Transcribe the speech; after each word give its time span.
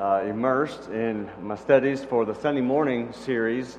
uh, 0.00 0.22
immersed 0.26 0.88
in 0.90 1.28
my 1.40 1.56
studies 1.56 2.04
for 2.04 2.24
the 2.24 2.34
Sunday 2.34 2.60
morning 2.60 3.12
series 3.12 3.78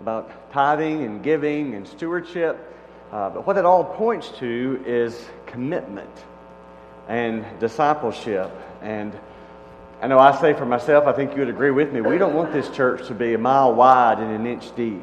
about 0.00 0.52
tithing 0.52 1.04
and 1.04 1.22
giving 1.22 1.74
and 1.74 1.86
stewardship. 1.86 2.68
Uh, 3.12 3.30
but 3.30 3.46
what 3.46 3.56
it 3.56 3.64
all 3.64 3.84
points 3.84 4.28
to 4.38 4.82
is 4.86 5.24
commitment 5.46 6.10
and 7.08 7.44
discipleship. 7.60 8.50
And 8.80 9.12
I 10.00 10.08
know 10.08 10.18
I 10.18 10.38
say 10.40 10.54
for 10.54 10.66
myself, 10.66 11.06
I 11.06 11.12
think 11.12 11.32
you 11.32 11.40
would 11.40 11.48
agree 11.48 11.70
with 11.70 11.92
me, 11.92 12.00
we 12.00 12.18
don't 12.18 12.34
want 12.34 12.52
this 12.52 12.68
church 12.70 13.06
to 13.08 13.14
be 13.14 13.34
a 13.34 13.38
mile 13.38 13.74
wide 13.74 14.18
and 14.18 14.32
an 14.32 14.46
inch 14.46 14.74
deep. 14.74 15.02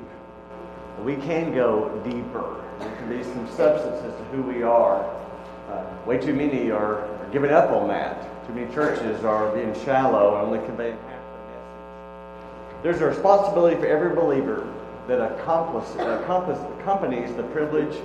We 1.03 1.15
can 1.15 1.55
go 1.55 2.01
deeper. 2.03 2.61
There 2.79 2.95
can 2.97 3.09
be 3.09 3.23
some 3.23 3.47
substance 3.55 4.03
as 4.03 4.13
to 4.13 4.23
who 4.31 4.41
we 4.41 4.63
are. 4.63 5.03
Uh, 5.69 5.85
way 6.05 6.17
too 6.17 6.33
many 6.33 6.71
are, 6.71 7.05
are 7.05 7.29
giving 7.31 7.51
up 7.51 7.69
on 7.69 7.87
that. 7.87 8.38
Too 8.49 8.55
many 8.55 8.73
churches 8.73 9.23
are 9.23 9.55
being 9.55 9.73
shallow 9.85 10.35
and 10.35 10.47
only 10.47 10.59
conveying 10.65 10.97
half 11.07 11.21
the 11.21 11.37
message. 11.51 12.81
There's 12.81 12.99
a 12.99 13.05
responsibility 13.05 13.75
for 13.75 13.85
every 13.85 14.15
believer 14.15 14.67
that 15.07 15.21
accompanies 15.21 15.93
the 17.35 17.43
privilege 17.53 17.95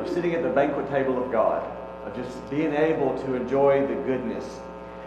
of 0.00 0.08
sitting 0.08 0.34
at 0.34 0.42
the 0.42 0.48
banquet 0.48 0.90
table 0.90 1.22
of 1.22 1.30
God, 1.30 1.62
of 2.04 2.12
just 2.16 2.50
being 2.50 2.72
able 2.72 3.16
to 3.22 3.34
enjoy 3.34 3.86
the 3.86 3.94
goodness. 4.02 4.58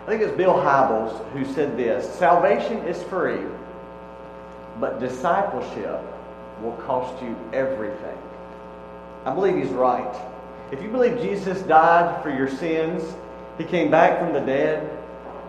I 0.06 0.10
think 0.10 0.22
it's 0.22 0.32
Bill 0.38 0.54
Hybels 0.54 1.22
who 1.32 1.44
said 1.54 1.76
this 1.76 2.10
Salvation 2.18 2.78
is 2.88 3.04
free, 3.04 3.42
but 4.80 5.02
discipleship 5.02 6.00
will 6.62 6.78
cost 6.86 7.22
you 7.22 7.36
everything. 7.52 8.18
I 9.26 9.34
believe 9.34 9.58
he's 9.58 9.74
right. 9.74 10.16
If 10.72 10.82
you 10.82 10.88
believe 10.88 11.20
Jesus 11.20 11.62
died 11.64 12.24
for 12.24 12.30
your 12.30 12.48
sins, 12.50 13.04
he 13.58 13.64
came 13.64 13.90
back 13.90 14.20
from 14.20 14.34
the 14.34 14.40
dead, 14.40 14.90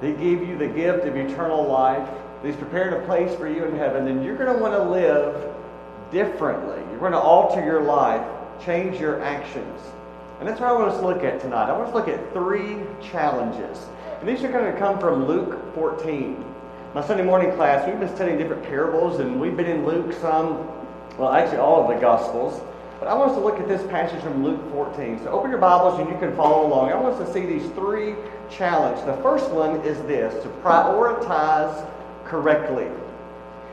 he 0.01 0.13
gave 0.13 0.47
you 0.47 0.57
the 0.57 0.69
gift 0.69 1.07
of 1.07 1.17
eternal 1.17 1.67
life, 1.67 2.09
he's 2.43 2.57
prepared 2.57 2.93
a 2.93 3.05
place 3.07 3.35
for 3.37 3.49
you 3.49 3.65
in 3.65 3.77
heaven, 3.77 4.05
then 4.05 4.23
you're 4.23 4.37
going 4.37 4.55
to 4.55 4.61
want 4.61 4.75
to 4.75 4.83
live 4.83 5.55
differently. 6.11 6.83
You're 6.91 7.01
going 7.01 7.13
to 7.13 7.19
alter 7.19 7.65
your 7.65 7.83
life, 7.83 8.27
change 8.65 9.01
your 9.01 9.23
actions. 9.23 9.81
And 10.39 10.49
that's 10.49 10.61
what 10.61 10.71
I 10.71 10.73
want 10.73 10.91
us 10.93 11.01
to 11.01 11.07
look 11.07 11.25
at 11.25 11.41
tonight. 11.41 11.69
I 11.69 11.73
want 11.73 11.87
us 11.87 11.93
to 11.93 11.99
look 11.99 12.09
at 12.09 12.33
three 12.33 12.79
challenges. 13.03 13.87
And 14.21 14.29
these 14.29 14.43
are 14.45 14.53
going 14.53 14.73
to 14.73 14.79
come 14.79 14.99
from 14.99 15.27
Luke 15.27 15.75
14. 15.75 16.45
My 16.95 17.05
Sunday 17.05 17.25
morning 17.25 17.53
class, 17.53 17.87
we've 17.87 17.99
been 17.99 18.15
studying 18.15 18.39
different 18.39 18.63
parables, 18.63 19.21
and 19.21 19.41
we've 19.41 19.57
been 19.57 19.67
in 19.67 19.85
Luke 19.85 20.13
some, 20.21 20.67
well, 21.19 21.33
actually 21.33 21.59
all 21.59 21.83
of 21.83 21.95
the 21.95 22.01
Gospels. 22.01 22.61
But 22.99 23.07
I 23.07 23.15
want 23.15 23.31
us 23.31 23.37
to 23.37 23.45
look 23.45 23.61
at 23.61 23.69
this 23.69 23.87
passage 23.91 24.21
from 24.23 24.43
Luke 24.43 24.61
14. 24.73 25.21
So 25.23 25.31
open 25.31 25.51
your 25.51 25.61
Bibles 25.61 26.01
and 26.01 26.09
you 26.09 26.19
can 26.19 26.35
follow 26.35 26.67
along. 26.67 26.91
I 26.91 26.97
want 26.97 27.15
us 27.15 27.29
to 27.29 27.33
see 27.33 27.47
these 27.47 27.71
three 27.71 28.17
challenges. 28.51 29.05
The 29.05 29.17
first 29.23 29.51
one 29.51 29.77
is 29.83 29.99
this 30.03 30.43
to 30.43 30.49
prioritize 30.63 31.89
correctly. 32.25 32.89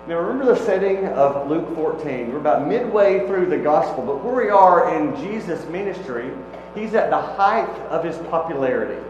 Now 0.07 0.19
remember 0.19 0.53
the 0.53 0.63
setting 0.63 1.07
of 1.07 1.49
Luke 1.49 1.73
14. 1.73 2.31
We're 2.31 2.37
about 2.37 2.67
midway 2.67 3.25
through 3.25 3.47
the 3.47 3.57
gospel, 3.57 4.05
but 4.05 4.23
where 4.23 4.45
we 4.45 4.51
are 4.51 4.95
in 4.95 5.15
Jesus' 5.15 5.67
ministry, 5.69 6.29
he's 6.75 6.93
at 6.93 7.09
the 7.09 7.19
height 7.19 7.75
of 7.89 8.03
his 8.03 8.17
popularity. 8.27 9.03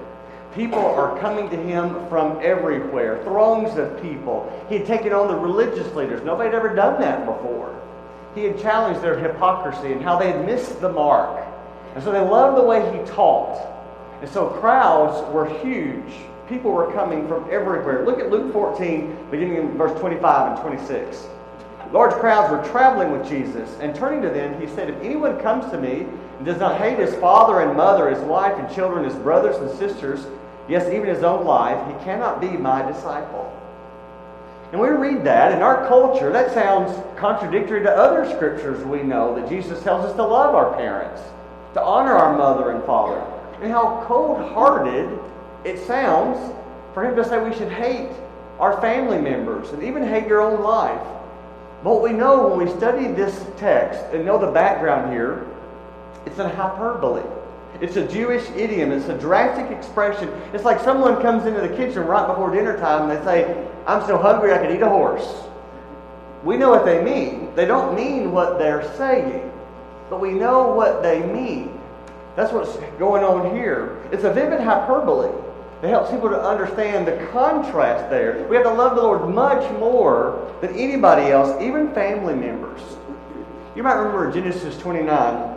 People 0.53 0.79
are 0.79 1.19
coming 1.19 1.49
to 1.49 1.57
him 1.57 2.07
from 2.07 2.39
everywhere, 2.41 3.21
throngs 3.25 3.77
of 3.77 4.01
people. 4.01 4.49
He 4.69 4.77
had 4.77 4.87
taken 4.87 5.11
on 5.11 5.27
the 5.27 5.35
religious 5.35 5.93
leaders. 5.93 6.23
Nobody 6.23 6.47
had 6.47 6.55
ever 6.55 6.73
done 6.73 7.01
that 7.01 7.25
before. 7.25 7.77
He 8.35 8.43
had 8.43 8.59
challenged 8.59 9.01
their 9.01 9.17
hypocrisy 9.17 9.93
and 9.93 10.01
how 10.01 10.19
they 10.19 10.31
had 10.31 10.45
missed 10.45 10.81
the 10.81 10.91
mark. 10.91 11.43
And 11.95 12.03
so 12.03 12.11
they 12.11 12.19
loved 12.19 12.57
the 12.57 12.63
way 12.63 12.81
he 12.91 13.03
taught. 13.05 13.65
And 14.21 14.29
so 14.29 14.47
crowds 14.47 15.33
were 15.33 15.47
huge. 15.59 16.13
People 16.49 16.71
were 16.71 16.91
coming 16.91 17.27
from 17.27 17.49
everywhere. 17.49 18.05
Look 18.05 18.19
at 18.19 18.29
Luke 18.29 18.51
14, 18.51 19.29
beginning 19.31 19.55
in 19.55 19.77
verse 19.77 19.97
25 19.99 20.51
and 20.51 20.61
26. 20.61 21.27
Large 21.91 22.13
crowds 22.15 22.51
were 22.51 22.71
traveling 22.71 23.11
with 23.11 23.27
Jesus, 23.27 23.69
and 23.79 23.95
turning 23.95 24.21
to 24.23 24.29
them, 24.29 24.59
he 24.59 24.67
said, 24.75 24.89
If 24.89 25.01
anyone 25.01 25.39
comes 25.39 25.71
to 25.71 25.79
me 25.79 26.05
and 26.37 26.45
does 26.45 26.59
not 26.59 26.79
hate 26.79 26.99
his 26.99 27.15
father 27.15 27.61
and 27.61 27.77
mother, 27.77 28.09
his 28.09 28.19
wife 28.23 28.57
and 28.59 28.73
children, 28.75 29.05
his 29.05 29.15
brothers 29.15 29.55
and 29.57 29.69
sisters, 29.79 30.27
yes, 30.67 30.91
even 30.91 31.07
his 31.07 31.23
own 31.23 31.45
life, 31.45 31.77
he 31.87 32.03
cannot 32.03 32.41
be 32.41 32.49
my 32.49 32.81
disciple. 32.91 33.51
And 34.71 34.81
we 34.81 34.89
read 34.89 35.23
that 35.23 35.51
in 35.51 35.61
our 35.61 35.87
culture, 35.87 36.31
that 36.31 36.53
sounds 36.53 36.91
contradictory 37.17 37.83
to 37.83 37.91
other 37.91 38.29
scriptures 38.35 38.83
we 38.83 39.03
know 39.03 39.35
that 39.39 39.47
Jesus 39.47 39.81
tells 39.83 40.05
us 40.05 40.15
to 40.15 40.23
love 40.23 40.55
our 40.55 40.75
parents, 40.75 41.21
to 41.73 41.81
honor 41.81 42.13
our 42.13 42.35
mother 42.37 42.71
and 42.71 42.83
father. 42.83 43.19
And 43.61 43.71
how 43.71 44.03
cold 44.07 44.41
hearted 44.51 45.19
it 45.63 45.79
sounds 45.85 46.53
for 46.93 47.05
him 47.05 47.15
to 47.15 47.23
say 47.23 47.41
we 47.43 47.55
should 47.55 47.71
hate 47.71 48.09
our 48.59 48.79
family 48.81 49.19
members 49.19 49.69
and 49.69 49.83
even 49.83 50.03
hate 50.03 50.27
your 50.27 50.41
own 50.41 50.61
life. 50.61 51.05
But 51.83 52.01
we 52.01 52.11
know 52.11 52.47
when 52.47 52.67
we 52.67 52.73
study 52.73 53.07
this 53.07 53.45
text 53.57 53.99
and 54.11 54.25
know 54.25 54.39
the 54.39 54.51
background 54.51 55.11
here, 55.11 55.45
it's 56.25 56.39
a 56.39 56.49
hyperbole. 56.49 57.21
It's 57.81 57.97
a 57.97 58.07
Jewish 58.07 58.49
idiom. 58.51 58.91
It's 58.91 59.07
a 59.07 59.17
drastic 59.17 59.69
expression. 59.69 60.29
It's 60.53 60.63
like 60.63 60.79
someone 60.79 61.21
comes 61.21 61.45
into 61.45 61.61
the 61.61 61.75
kitchen 61.75 62.05
right 62.05 62.25
before 62.25 62.49
dinner 62.51 62.77
time 62.77 63.09
and 63.09 63.19
they 63.19 63.25
say, 63.25 63.67
I'm 63.87 64.05
so 64.07 64.17
hungry 64.17 64.53
I 64.53 64.57
could 64.57 64.75
eat 64.75 64.81
a 64.81 64.89
horse. 64.89 65.43
We 66.43 66.57
know 66.57 66.69
what 66.69 66.85
they 66.85 67.03
mean. 67.03 67.53
They 67.55 67.65
don't 67.65 67.95
mean 67.95 68.31
what 68.31 68.59
they're 68.59 68.95
saying, 68.97 69.51
but 70.09 70.19
we 70.19 70.31
know 70.31 70.69
what 70.69 71.01
they 71.01 71.25
mean. 71.25 71.79
That's 72.35 72.51
what's 72.51 72.75
going 72.99 73.23
on 73.23 73.55
here. 73.55 74.01
It's 74.11 74.23
a 74.23 74.33
vivid 74.33 74.59
hyperbole. 74.59 75.31
that 75.81 75.89
helps 75.89 76.11
people 76.11 76.29
to 76.29 76.41
understand 76.41 77.07
the 77.07 77.17
contrast 77.31 78.09
there. 78.09 78.45
We 78.49 78.55
have 78.55 78.65
to 78.65 78.73
love 78.73 78.95
the 78.95 79.01
Lord 79.01 79.33
much 79.33 79.69
more 79.79 80.53
than 80.61 80.75
anybody 80.75 81.31
else, 81.31 81.61
even 81.61 81.93
family 81.93 82.35
members. 82.35 82.81
You 83.75 83.83
might 83.83 83.95
remember 83.95 84.31
Genesis 84.31 84.77
29 84.77 85.55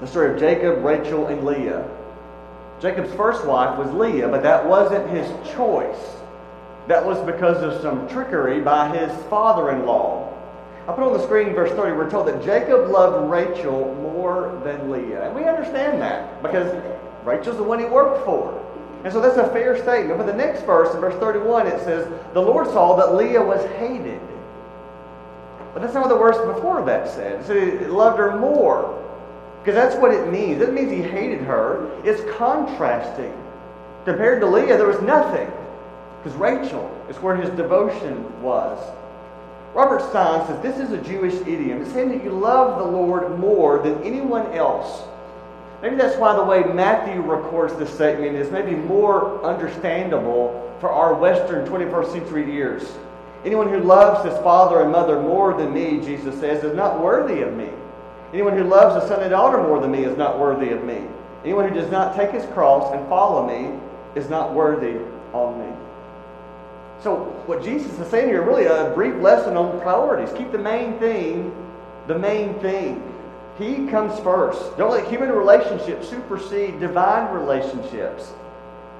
the 0.00 0.06
story 0.10 0.34
of 0.34 0.38
Jacob, 0.38 0.84
Rachel, 0.84 1.28
and 1.28 1.44
Leah. 1.44 1.88
Jacob's 2.80 3.14
first 3.14 3.46
wife 3.46 3.78
was 3.78 3.92
Leah, 3.94 4.28
but 4.28 4.42
that 4.42 4.66
wasn't 4.66 5.08
his 5.08 5.26
choice. 5.54 6.16
That 6.86 7.04
was 7.04 7.18
because 7.24 7.62
of 7.62 7.80
some 7.80 8.08
trickery 8.08 8.60
by 8.60 8.94
his 8.96 9.10
father 9.24 9.70
in 9.70 9.86
law. 9.86 10.30
I 10.86 10.92
put 10.92 11.02
on 11.02 11.14
the 11.14 11.22
screen 11.22 11.54
verse 11.54 11.70
30, 11.70 11.96
we're 11.96 12.10
told 12.10 12.28
that 12.28 12.44
Jacob 12.44 12.90
loved 12.90 13.30
Rachel 13.30 13.94
more 14.02 14.60
than 14.64 14.90
Leah. 14.90 15.26
And 15.26 15.34
we 15.34 15.44
understand 15.44 16.02
that 16.02 16.42
because 16.42 16.70
Rachel's 17.24 17.56
the 17.56 17.62
one 17.62 17.78
he 17.78 17.86
worked 17.86 18.24
for. 18.26 18.60
And 19.02 19.12
so 19.12 19.20
that's 19.20 19.36
a 19.36 19.50
fair 19.50 19.80
statement. 19.82 20.18
But 20.18 20.26
the 20.26 20.34
next 20.34 20.62
verse, 20.62 20.94
in 20.94 21.00
verse 21.00 21.14
31, 21.20 21.66
it 21.66 21.80
says, 21.84 22.06
The 22.34 22.40
Lord 22.40 22.66
saw 22.66 22.96
that 22.96 23.14
Leah 23.14 23.42
was 23.42 23.64
hated. 23.76 24.20
But 25.72 25.82
that's 25.82 25.94
not 25.94 26.06
what 26.06 26.08
the 26.08 26.18
verse 26.18 26.36
before 26.54 26.84
that 26.84 27.08
said. 27.08 27.40
It 27.40 27.46
said 27.46 27.80
he 27.80 27.86
loved 27.86 28.18
her 28.18 28.38
more. 28.38 29.02
Because 29.60 29.74
that's 29.74 29.96
what 29.96 30.12
it 30.12 30.30
means. 30.30 30.60
It 30.60 30.72
means 30.74 30.90
he 30.90 31.02
hated 31.02 31.40
her. 31.40 31.90
It's 32.04 32.22
contrasting. 32.36 33.32
Compared 34.04 34.40
to 34.40 34.46
Leah, 34.46 34.76
there 34.76 34.86
was 34.86 35.00
nothing. 35.00 35.50
Because 36.24 36.38
Rachel 36.38 37.06
is 37.10 37.16
where 37.18 37.36
his 37.36 37.50
devotion 37.50 38.42
was. 38.42 38.78
Robert 39.74 40.00
Stein 40.08 40.46
says 40.46 40.62
this 40.62 40.78
is 40.78 40.90
a 40.92 41.02
Jewish 41.02 41.34
idiom. 41.46 41.82
It's 41.82 41.92
saying 41.92 42.08
that 42.08 42.24
you 42.24 42.30
love 42.30 42.78
the 42.78 42.90
Lord 42.90 43.38
more 43.38 43.82
than 43.82 44.02
anyone 44.02 44.50
else. 44.52 45.02
Maybe 45.82 45.96
that's 45.96 46.16
why 46.16 46.34
the 46.34 46.42
way 46.42 46.62
Matthew 46.62 47.20
records 47.20 47.74
this 47.74 47.92
statement 47.92 48.36
is 48.36 48.50
maybe 48.50 48.74
more 48.74 49.44
understandable 49.44 50.74
for 50.80 50.90
our 50.90 51.12
Western 51.12 51.66
21st 51.66 52.12
century 52.12 52.50
ears. 52.56 52.90
Anyone 53.44 53.68
who 53.68 53.80
loves 53.80 54.24
his 54.26 54.38
father 54.42 54.80
and 54.80 54.90
mother 54.90 55.20
more 55.20 55.52
than 55.52 55.74
me, 55.74 56.00
Jesus 56.00 56.40
says, 56.40 56.64
is 56.64 56.74
not 56.74 57.02
worthy 57.02 57.42
of 57.42 57.52
me. 57.52 57.68
Anyone 58.32 58.56
who 58.56 58.64
loves 58.64 59.04
a 59.04 59.06
son 59.06 59.20
and 59.20 59.30
daughter 59.30 59.58
more 59.58 59.78
than 59.78 59.90
me 59.90 60.04
is 60.04 60.16
not 60.16 60.38
worthy 60.38 60.70
of 60.70 60.82
me. 60.84 61.02
Anyone 61.42 61.68
who 61.68 61.74
does 61.74 61.90
not 61.90 62.16
take 62.16 62.30
his 62.30 62.46
cross 62.54 62.94
and 62.94 63.06
follow 63.10 63.46
me 63.46 63.78
is 64.14 64.30
not 64.30 64.54
worthy 64.54 64.96
of 65.34 65.58
me. 65.58 65.83
So, 67.04 67.16
what 67.44 67.62
Jesus 67.62 67.98
is 67.98 68.10
saying 68.10 68.28
here, 68.28 68.42
really 68.42 68.64
a 68.64 68.90
brief 68.94 69.14
lesson 69.16 69.58
on 69.58 69.78
priorities. 69.82 70.34
Keep 70.36 70.52
the 70.52 70.58
main 70.58 70.98
thing 70.98 71.54
the 72.06 72.18
main 72.18 72.54
thing. 72.60 73.02
He 73.58 73.86
comes 73.88 74.18
first. 74.20 74.76
Don't 74.76 74.90
let 74.90 75.06
human 75.06 75.30
relationships 75.30 76.08
supersede 76.08 76.80
divine 76.80 77.32
relationships, 77.34 78.32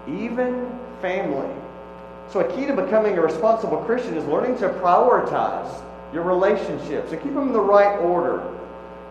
even 0.06 0.78
family. 1.00 1.48
So, 2.30 2.40
a 2.40 2.56
key 2.56 2.66
to 2.66 2.74
becoming 2.74 3.16
a 3.16 3.22
responsible 3.22 3.78
Christian 3.78 4.18
is 4.18 4.24
learning 4.26 4.58
to 4.58 4.68
prioritize 4.68 5.82
your 6.12 6.24
relationships 6.24 7.12
and 7.12 7.22
keep 7.22 7.34
them 7.34 7.48
in 7.48 7.52
the 7.52 7.60
right 7.60 7.96
order. 7.98 8.50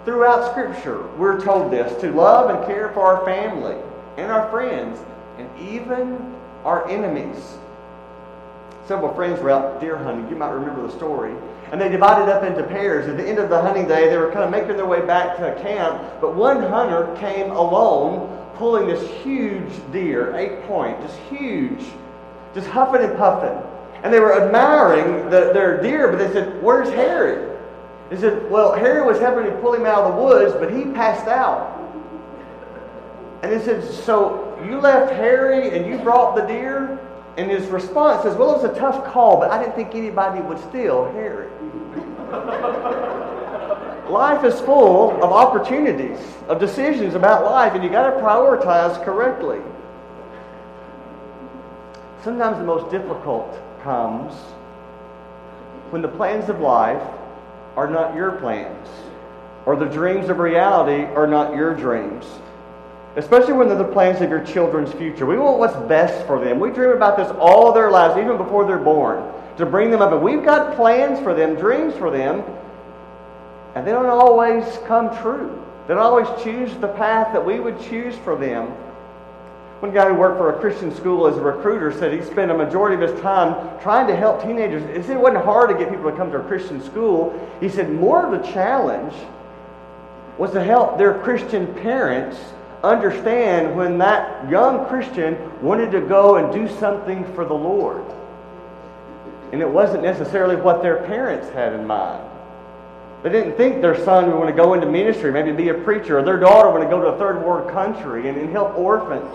Throughout 0.06 0.51
Scripture, 0.51 1.07
we're 1.18 1.42
told 1.42 1.72
this 1.72 2.00
to 2.01 2.12
love 2.12 2.50
and 2.50 2.66
care 2.66 2.90
for 2.90 3.01
our 3.01 3.25
family 3.25 3.75
and 4.18 4.31
our 4.31 4.50
friends 4.50 5.00
and 5.38 5.50
even 5.60 6.36
our 6.63 6.88
enemies. 6.90 7.57
Several 8.85 9.13
friends 9.13 9.39
were 9.39 9.50
out 9.50 9.80
deer 9.80 9.97
hunting. 9.97 10.30
You 10.30 10.35
might 10.35 10.51
remember 10.51 10.85
the 10.85 10.91
story. 10.91 11.33
And 11.71 11.80
they 11.80 11.89
divided 11.89 12.31
up 12.31 12.44
into 12.44 12.63
pairs. 12.63 13.07
At 13.07 13.18
the 13.18 13.27
end 13.27 13.39
of 13.39 13.50
the 13.50 13.62
hunting 13.62 13.88
day, 13.88 14.09
they 14.09 14.18
were 14.18 14.31
kind 14.31 14.44
of 14.44 14.51
making 14.51 14.75
their 14.75 14.85
way 14.85 15.06
back 15.06 15.38
to 15.38 15.59
camp. 15.62 16.19
But 16.19 16.35
one 16.35 16.62
hunter 16.62 17.15
came 17.19 17.51
alone, 17.51 18.45
pulling 18.56 18.88
this 18.88 19.09
huge 19.24 19.71
deer, 19.91 20.35
eight 20.35 20.63
point, 20.68 21.01
just 21.01 21.18
huge, 21.30 21.83
just 22.53 22.68
huffing 22.68 23.01
and 23.01 23.18
puffing. 23.18 23.57
And 24.03 24.13
they 24.13 24.19
were 24.19 24.44
admiring 24.44 25.30
the, 25.30 25.51
their 25.53 25.81
deer, 25.81 26.09
but 26.09 26.18
they 26.18 26.31
said, 26.33 26.62
Where's 26.62 26.89
Harry? 26.89 27.57
They 28.09 28.18
said, 28.18 28.51
Well, 28.51 28.75
Harry 28.75 29.01
was 29.06 29.18
helping 29.19 29.45
to 29.45 29.57
pull 29.59 29.74
him 29.74 29.85
out 29.85 30.03
of 30.03 30.15
the 30.15 30.21
woods, 30.21 30.53
but 30.53 30.74
he 30.74 30.83
passed 30.91 31.27
out. 31.27 31.80
And 33.41 33.51
they 33.51 33.63
said, 33.63 33.83
So 33.83 34.59
you 34.65 34.80
left 34.80 35.13
Harry 35.13 35.75
and 35.75 35.88
you 35.88 35.97
brought 36.00 36.35
the 36.35 36.44
deer? 36.44 37.00
And 37.38 37.50
his 37.50 37.68
response 37.68 38.25
is, 38.25 38.35
Well, 38.35 38.56
it 38.56 38.62
was 38.62 38.75
a 38.75 38.80
tough 38.80 39.06
call, 39.06 39.39
but 39.39 39.50
I 39.51 39.59
didn't 39.59 39.75
think 39.75 39.95
anybody 39.95 40.41
would 40.41 40.59
steal 40.69 41.12
Harry. 41.13 41.50
life 44.09 44.44
is 44.45 44.59
full 44.62 45.12
of 45.24 45.31
opportunities, 45.31 46.19
of 46.47 46.59
decisions 46.59 47.15
about 47.15 47.44
life, 47.44 47.74
and 47.74 47.83
you 47.83 47.89
got 47.89 48.12
to 48.12 48.21
prioritize 48.21 49.03
correctly. 49.03 49.59
Sometimes 52.24 52.57
the 52.57 52.63
most 52.63 52.89
difficult 52.91 53.59
comes 53.81 54.33
when 55.89 56.01
the 56.01 56.07
plans 56.07 56.50
of 56.50 56.59
life 56.59 57.01
are 57.75 57.89
not 57.89 58.15
your 58.15 58.33
plans, 58.33 58.88
or 59.65 59.75
the 59.75 59.85
dreams 59.85 60.30
of 60.30 60.39
reality 60.39 61.03
are 61.15 61.27
not 61.27 61.56
your 61.56 61.74
dreams. 61.74 62.25
Especially 63.15 63.54
when 63.54 63.68
they're 63.68 63.77
the 63.77 63.83
plans 63.83 64.21
of 64.21 64.30
your 64.30 64.44
children's 64.44 64.92
future. 64.94 65.25
We 65.25 65.38
want 65.38 65.60
what's 65.60 65.75
best 65.88 66.25
for 66.25 66.44
them. 66.44 66.60
We 66.60 66.71
dream 66.71 66.92
about 66.92 67.15
this 67.15 67.30
all 67.39 67.71
their 67.71 67.92
lives, 67.92 68.18
even 68.18 68.38
before 68.38 68.65
they're 68.65 68.77
born, 68.77 69.31
to 69.57 69.65
bring 69.65 69.92
them 69.92 70.01
up. 70.01 70.12
And 70.12 70.24
we've 70.24 70.44
got 70.44 70.75
plans 70.75 71.19
for 71.19 71.33
them, 71.33 71.56
dreams 71.56 71.94
for 71.95 72.10
them, 72.10 72.44
and 73.75 73.86
they 73.86 73.92
don't 73.92 74.07
always 74.07 74.65
come 74.88 75.15
true. 75.21 75.63
They 75.88 75.94
don't 75.94 76.04
always 76.04 76.27
choose 76.44 76.75
the 76.77 76.88
path 76.88 77.33
that 77.33 77.45
we 77.45 77.60
would 77.60 77.80
choose 77.81 78.15
for 78.24 78.36
them. 78.36 78.68
One 79.80 79.94
guy 79.94 80.07
who 80.07 80.16
worked 80.16 80.38
for 80.38 80.56
a 80.56 80.59
Christian 80.59 80.95
school 80.95 81.27
as 81.27 81.36
a 81.36 81.42
recruiter 81.42 81.92
said 81.92 82.13
he 82.13 82.24
spent 82.25 82.50
a 82.50 82.57
majority 82.57 82.95
of 82.95 83.12
his 83.12 83.19
time 83.21 83.77
trying 83.81 84.07
to 84.07 84.16
help 84.16 84.42
teenagers. 84.42 84.81
It 85.09 85.19
wasn't 85.19 85.44
hard 85.44 85.69
to 85.69 85.75
get 85.75 85.89
people 85.89 86.09
to 86.09 86.16
come 86.16 86.31
to 86.31 86.39
a 86.39 86.44
Christian 86.48 86.81
school. 86.81 87.38
He 87.59 87.68
said 87.68 87.92
more 87.92 88.25
of 88.25 88.31
the 88.31 88.48
challenge 88.54 89.13
was 90.38 90.51
to 90.51 90.63
help 90.63 90.98
their 90.98 91.19
Christian 91.19 91.68
parents 91.75 92.38
understand 92.83 93.75
when 93.75 93.97
that 94.00 94.50
young 94.50 94.85
Christian 94.88 95.38
wanted 95.62 95.91
to 95.91 96.01
go 96.01 96.35
and 96.35 96.53
do 96.53 96.68
something 96.80 97.24
for 97.33 97.45
the 97.45 97.53
Lord. 97.53 98.03
And 99.51 99.62
it 99.62 99.69
wasn't 99.69 100.03
necessarily 100.03 100.56
what 100.56 100.81
their 100.81 100.97
parents 101.03 101.47
had 101.50 101.74
in 101.74 101.88
mind. 101.88 102.30
They 103.24 103.30
didn't 103.30 103.56
think 103.56 103.81
their 103.81 104.03
son 104.03 104.25
would 104.27 104.35
want 104.35 104.50
to 104.50 104.56
go 104.56 104.74
into 104.74 104.85
ministry, 104.85 105.31
maybe 105.31 105.53
be 105.53 105.69
a 105.69 105.74
preacher, 105.74 106.19
or 106.19 106.24
their 106.24 106.39
daughter 106.39 106.69
would 106.69 106.80
want 106.80 106.83
to 106.83 106.89
go 106.89 107.01
to 107.01 107.07
a 107.07 107.18
third 107.18 107.45
world 107.45 107.71
country 107.71 108.27
and, 108.27 108.38
and 108.38 108.50
help 108.50 108.77
orphans. 108.77 109.33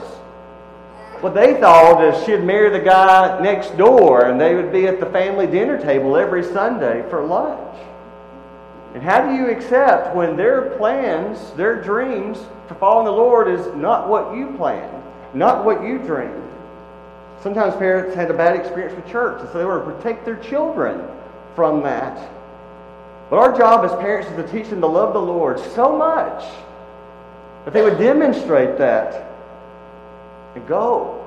What 1.21 1.35
they 1.35 1.59
thought 1.59 2.05
is 2.05 2.27
she'd 2.27 2.45
marry 2.45 2.71
the 2.71 2.85
guy 2.85 3.41
next 3.41 3.77
door 3.77 4.27
and 4.27 4.41
they 4.41 4.55
would 4.55 4.71
be 4.71 4.87
at 4.87 5.01
the 5.01 5.07
family 5.07 5.47
dinner 5.47 5.81
table 5.81 6.17
every 6.17 6.45
Sunday 6.45 7.03
for 7.09 7.25
lunch. 7.25 7.77
And 8.95 9.03
how 9.03 9.29
do 9.29 9.35
you 9.35 9.51
accept 9.51 10.15
when 10.17 10.37
their 10.37 10.71
plans, 10.77 11.53
their 11.53 11.83
dreams 11.83 12.39
for 12.69 12.75
following 12.75 13.05
the 13.05 13.13
Lord 13.13 13.49
is 13.49 13.67
not 13.75 14.09
what 14.09 14.35
you 14.35 14.55
planned, 14.57 15.03
not 15.35 15.65
what 15.65 15.83
you 15.83 15.99
dreamed? 15.99 16.45
Sometimes 17.43 17.77
parents 17.77 18.17
had 18.17 18.31
a 18.31 18.35
bad 18.35 18.57
experience 18.57 18.97
with 18.97 19.07
church, 19.07 19.41
and 19.41 19.49
so 19.51 19.59
they 19.59 19.65
want 19.65 19.85
to 19.85 19.93
protect 19.93 20.25
their 20.25 20.37
children 20.37 21.07
from 21.55 21.83
that. 21.83 22.31
But 23.31 23.39
our 23.39 23.57
job 23.57 23.85
as 23.85 23.93
parents 24.01 24.29
is 24.31 24.37
to 24.37 24.51
teach 24.51 24.71
them 24.71 24.81
to 24.81 24.87
love 24.87 25.13
the 25.13 25.21
Lord 25.21 25.61
so 25.61 25.97
much 25.97 26.45
that 27.65 27.75
they 27.75 27.83
would 27.83 27.99
demonstrate 27.99 28.79
that 28.79 29.31
and 30.55 30.67
go 30.67 31.25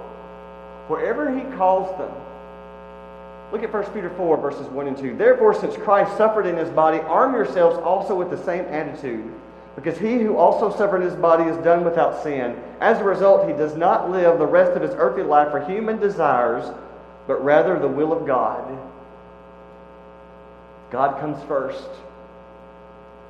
wherever 0.87 1.33
He 1.33 1.43
calls 1.55 1.95
them. 1.97 2.11
Look 3.51 3.63
at 3.63 3.73
1 3.73 3.83
Peter 3.91 4.09
4, 4.09 4.37
verses 4.37 4.67
1 4.67 4.87
and 4.87 4.97
2. 4.97 5.17
Therefore, 5.17 5.53
since 5.53 5.75
Christ 5.75 6.15
suffered 6.15 6.45
in 6.45 6.55
his 6.55 6.69
body, 6.69 6.99
arm 6.99 7.33
yourselves 7.33 7.77
also 7.79 8.15
with 8.15 8.29
the 8.29 8.41
same 8.45 8.63
attitude, 8.65 9.29
because 9.75 9.97
he 9.97 10.19
who 10.19 10.37
also 10.37 10.75
suffered 10.75 11.01
in 11.01 11.09
his 11.09 11.15
body 11.15 11.43
is 11.43 11.57
done 11.57 11.83
without 11.83 12.23
sin. 12.23 12.57
As 12.79 12.99
a 12.99 13.03
result, 13.03 13.49
he 13.49 13.53
does 13.53 13.75
not 13.75 14.09
live 14.09 14.39
the 14.39 14.45
rest 14.45 14.71
of 14.71 14.81
his 14.81 14.91
earthly 14.95 15.23
life 15.23 15.51
for 15.51 15.65
human 15.65 15.99
desires, 15.99 16.73
but 17.27 17.43
rather 17.43 17.77
the 17.77 17.87
will 17.87 18.13
of 18.13 18.25
God. 18.25 18.77
God 20.89 21.19
comes 21.19 21.41
first. 21.43 21.89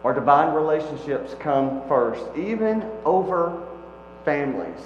Our 0.03 0.13
divine 0.13 0.53
relationships 0.53 1.35
come 1.39 1.87
first, 1.87 2.23
even 2.35 2.83
over 3.05 3.61
families. 4.23 4.81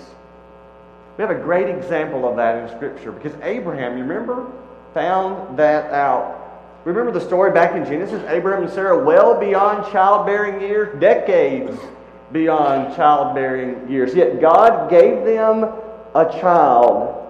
We 1.18 1.22
have 1.22 1.31
a 1.31 1.42
great 1.42 1.70
example 1.70 2.28
of 2.28 2.36
that 2.36 2.58
in 2.70 2.76
Scripture 2.76 3.12
because 3.12 3.34
Abraham, 3.42 3.98
you 3.98 4.04
remember, 4.04 4.52
found 4.95 5.59
that 5.59 5.92
out. 5.92 6.81
Remember 6.86 7.12
the 7.12 7.19
story 7.19 7.51
back 7.51 7.75
in 7.75 7.83
Genesis? 7.83 8.24
Abraham 8.30 8.63
and 8.63 8.71
Sarah, 8.71 9.03
well 9.03 9.38
beyond 9.38 9.92
childbearing 9.92 10.62
years, 10.62 10.97
decades 11.01 11.77
beyond 12.31 12.95
childbearing 12.95 13.92
years. 13.92 14.15
Yet 14.15 14.39
God 14.39 14.89
gave 14.89 15.25
them 15.25 15.65
a 16.15 16.25
child. 16.39 17.21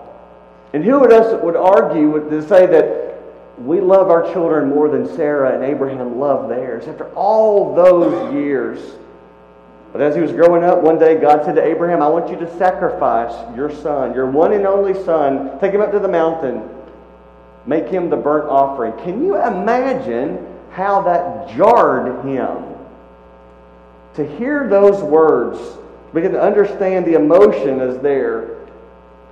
And 0.74 0.84
who 0.84 1.04
of 1.04 1.12
us 1.12 1.42
would 1.42 1.56
argue 1.56 2.30
to 2.30 2.48
say 2.48 2.68
that 2.68 3.18
we 3.58 3.82
love 3.82 4.12
our 4.12 4.32
children 4.32 4.70
more 4.70 4.88
than 4.88 5.08
Sarah 5.16 5.56
and 5.56 5.64
Abraham 5.64 6.20
loved 6.20 6.52
theirs 6.52 6.88
after 6.88 7.12
all 7.14 7.74
those 7.74 8.32
years. 8.34 8.80
But 9.92 10.02
as 10.02 10.14
he 10.14 10.22
was 10.22 10.34
growing 10.34 10.64
up, 10.64 10.84
one 10.84 11.00
day 11.00 11.20
God 11.20 11.46
said 11.46 11.56
to 11.56 11.66
Abraham, 11.66 12.04
I 12.04 12.10
want 12.10 12.30
you 12.30 12.36
to 12.36 12.58
sacrifice 12.60 13.34
your 13.56 13.72
son, 13.72 14.14
your 14.14 14.30
one 14.30 14.54
and 14.54 14.68
only 14.68 14.94
son. 15.06 15.58
Take 15.60 15.74
him 15.74 15.82
up 15.82 15.92
to 15.94 16.00
the 16.00 16.08
mountain. 16.08 16.75
Make 17.68 17.88
him 17.88 18.10
the 18.10 18.18
burnt 18.18 18.50
offering. 18.50 18.94
Can 19.04 19.24
you 19.24 19.36
imagine 19.36 20.46
how 20.72 21.02
that 21.02 21.56
jarred 21.56 22.26
him? 22.26 22.76
To 24.16 24.38
hear 24.38 24.68
those 24.70 25.02
words, 25.02 25.60
we 26.14 26.22
can 26.22 26.36
understand 26.36 27.06
the 27.06 27.16
emotion 27.16 27.82
is 27.82 28.00
there. 28.02 28.56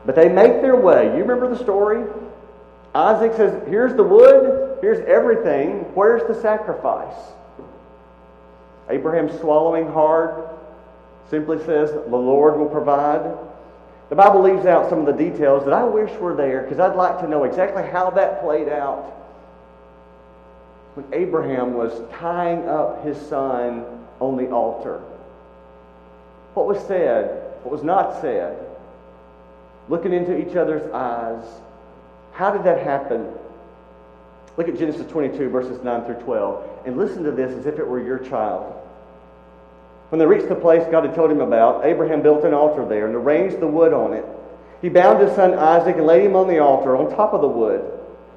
But 0.06 0.16
they 0.16 0.28
make 0.28 0.62
their 0.62 0.76
way. 0.76 1.06
You 1.06 1.24
remember 1.24 1.48
the 1.48 1.58
story? 1.58 2.06
Isaac 2.94 3.34
says, 3.36 3.68
Here's 3.68 3.96
the 3.96 4.04
wood, 4.04 4.80
here's 4.82 5.00
everything. 5.08 5.86
Where's 5.96 6.24
the 6.28 6.40
sacrifice? 6.42 7.16
Abraham, 8.90 9.30
swallowing 9.40 9.88
hard, 9.88 10.50
simply 11.30 11.58
says, 11.60 11.92
The 11.92 12.18
Lord 12.18 12.60
will 12.60 12.68
provide. 12.68 13.38
The 14.10 14.16
Bible 14.16 14.42
leaves 14.42 14.66
out 14.66 14.90
some 14.90 15.00
of 15.00 15.06
the 15.06 15.14
details 15.14 15.66
that 15.66 15.74
I 15.74 15.84
wish 15.84 16.12
were 16.20 16.36
there 16.36 16.62
because 16.64 16.80
I'd 16.80 16.96
like 16.96 17.20
to 17.22 17.28
know 17.28 17.46
exactly 17.46 17.84
how 17.84 18.10
that 18.12 18.42
played 18.42 18.70
out. 18.70 19.06
When 20.96 21.06
Abraham 21.14 21.74
was 21.74 21.92
tying 22.14 22.68
up 22.68 23.04
his 23.04 23.18
son 23.18 23.86
on 24.20 24.38
the 24.38 24.50
altar, 24.52 25.02
what 26.54 26.68
was 26.68 26.80
said, 26.86 27.56
what 27.64 27.72
was 27.72 27.84
not 27.84 28.22
said, 28.22 28.58
looking 29.90 30.14
into 30.14 30.38
each 30.38 30.56
other's 30.56 30.92
eyes, 30.92 31.44
how 32.34 32.52
did 32.52 32.64
that 32.66 32.84
happen? 32.84 33.28
Look 34.58 34.68
at 34.68 34.78
Genesis 34.78 35.08
22, 35.12 35.50
verses 35.50 35.84
9 35.84 36.06
through 36.06 36.22
12, 36.22 36.86
and 36.86 36.98
listen 36.98 37.24
to 37.24 37.32
this 37.32 37.52
as 37.52 37.66
if 37.66 37.80
it 37.80 37.88
were 37.88 38.00
your 38.00 38.20
child. 38.20 38.76
When 40.14 40.20
they 40.20 40.28
reached 40.28 40.48
the 40.48 40.54
place 40.54 40.86
God 40.92 41.06
had 41.06 41.16
told 41.16 41.32
him 41.32 41.42
about, 41.42 41.88
Abraham 41.88 42.22
built 42.22 42.44
an 42.44 42.54
altar 42.54 42.86
there 42.86 43.08
and 43.08 43.16
arranged 43.16 43.60
the 43.60 43.66
wood 43.66 43.94
on 43.94 44.14
it. 44.14 44.24
He 44.80 44.88
bound 44.88 45.20
his 45.20 45.36
son 45.36 45.56
Isaac 45.56 45.96
and 45.96 46.06
laid 46.06 46.24
him 46.24 46.36
on 46.36 46.48
the 46.48 46.60
altar 46.60 46.96
on 46.96 47.10
top 47.10 47.34
of 47.34 47.42
the 47.42 47.48
wood. 47.48 47.82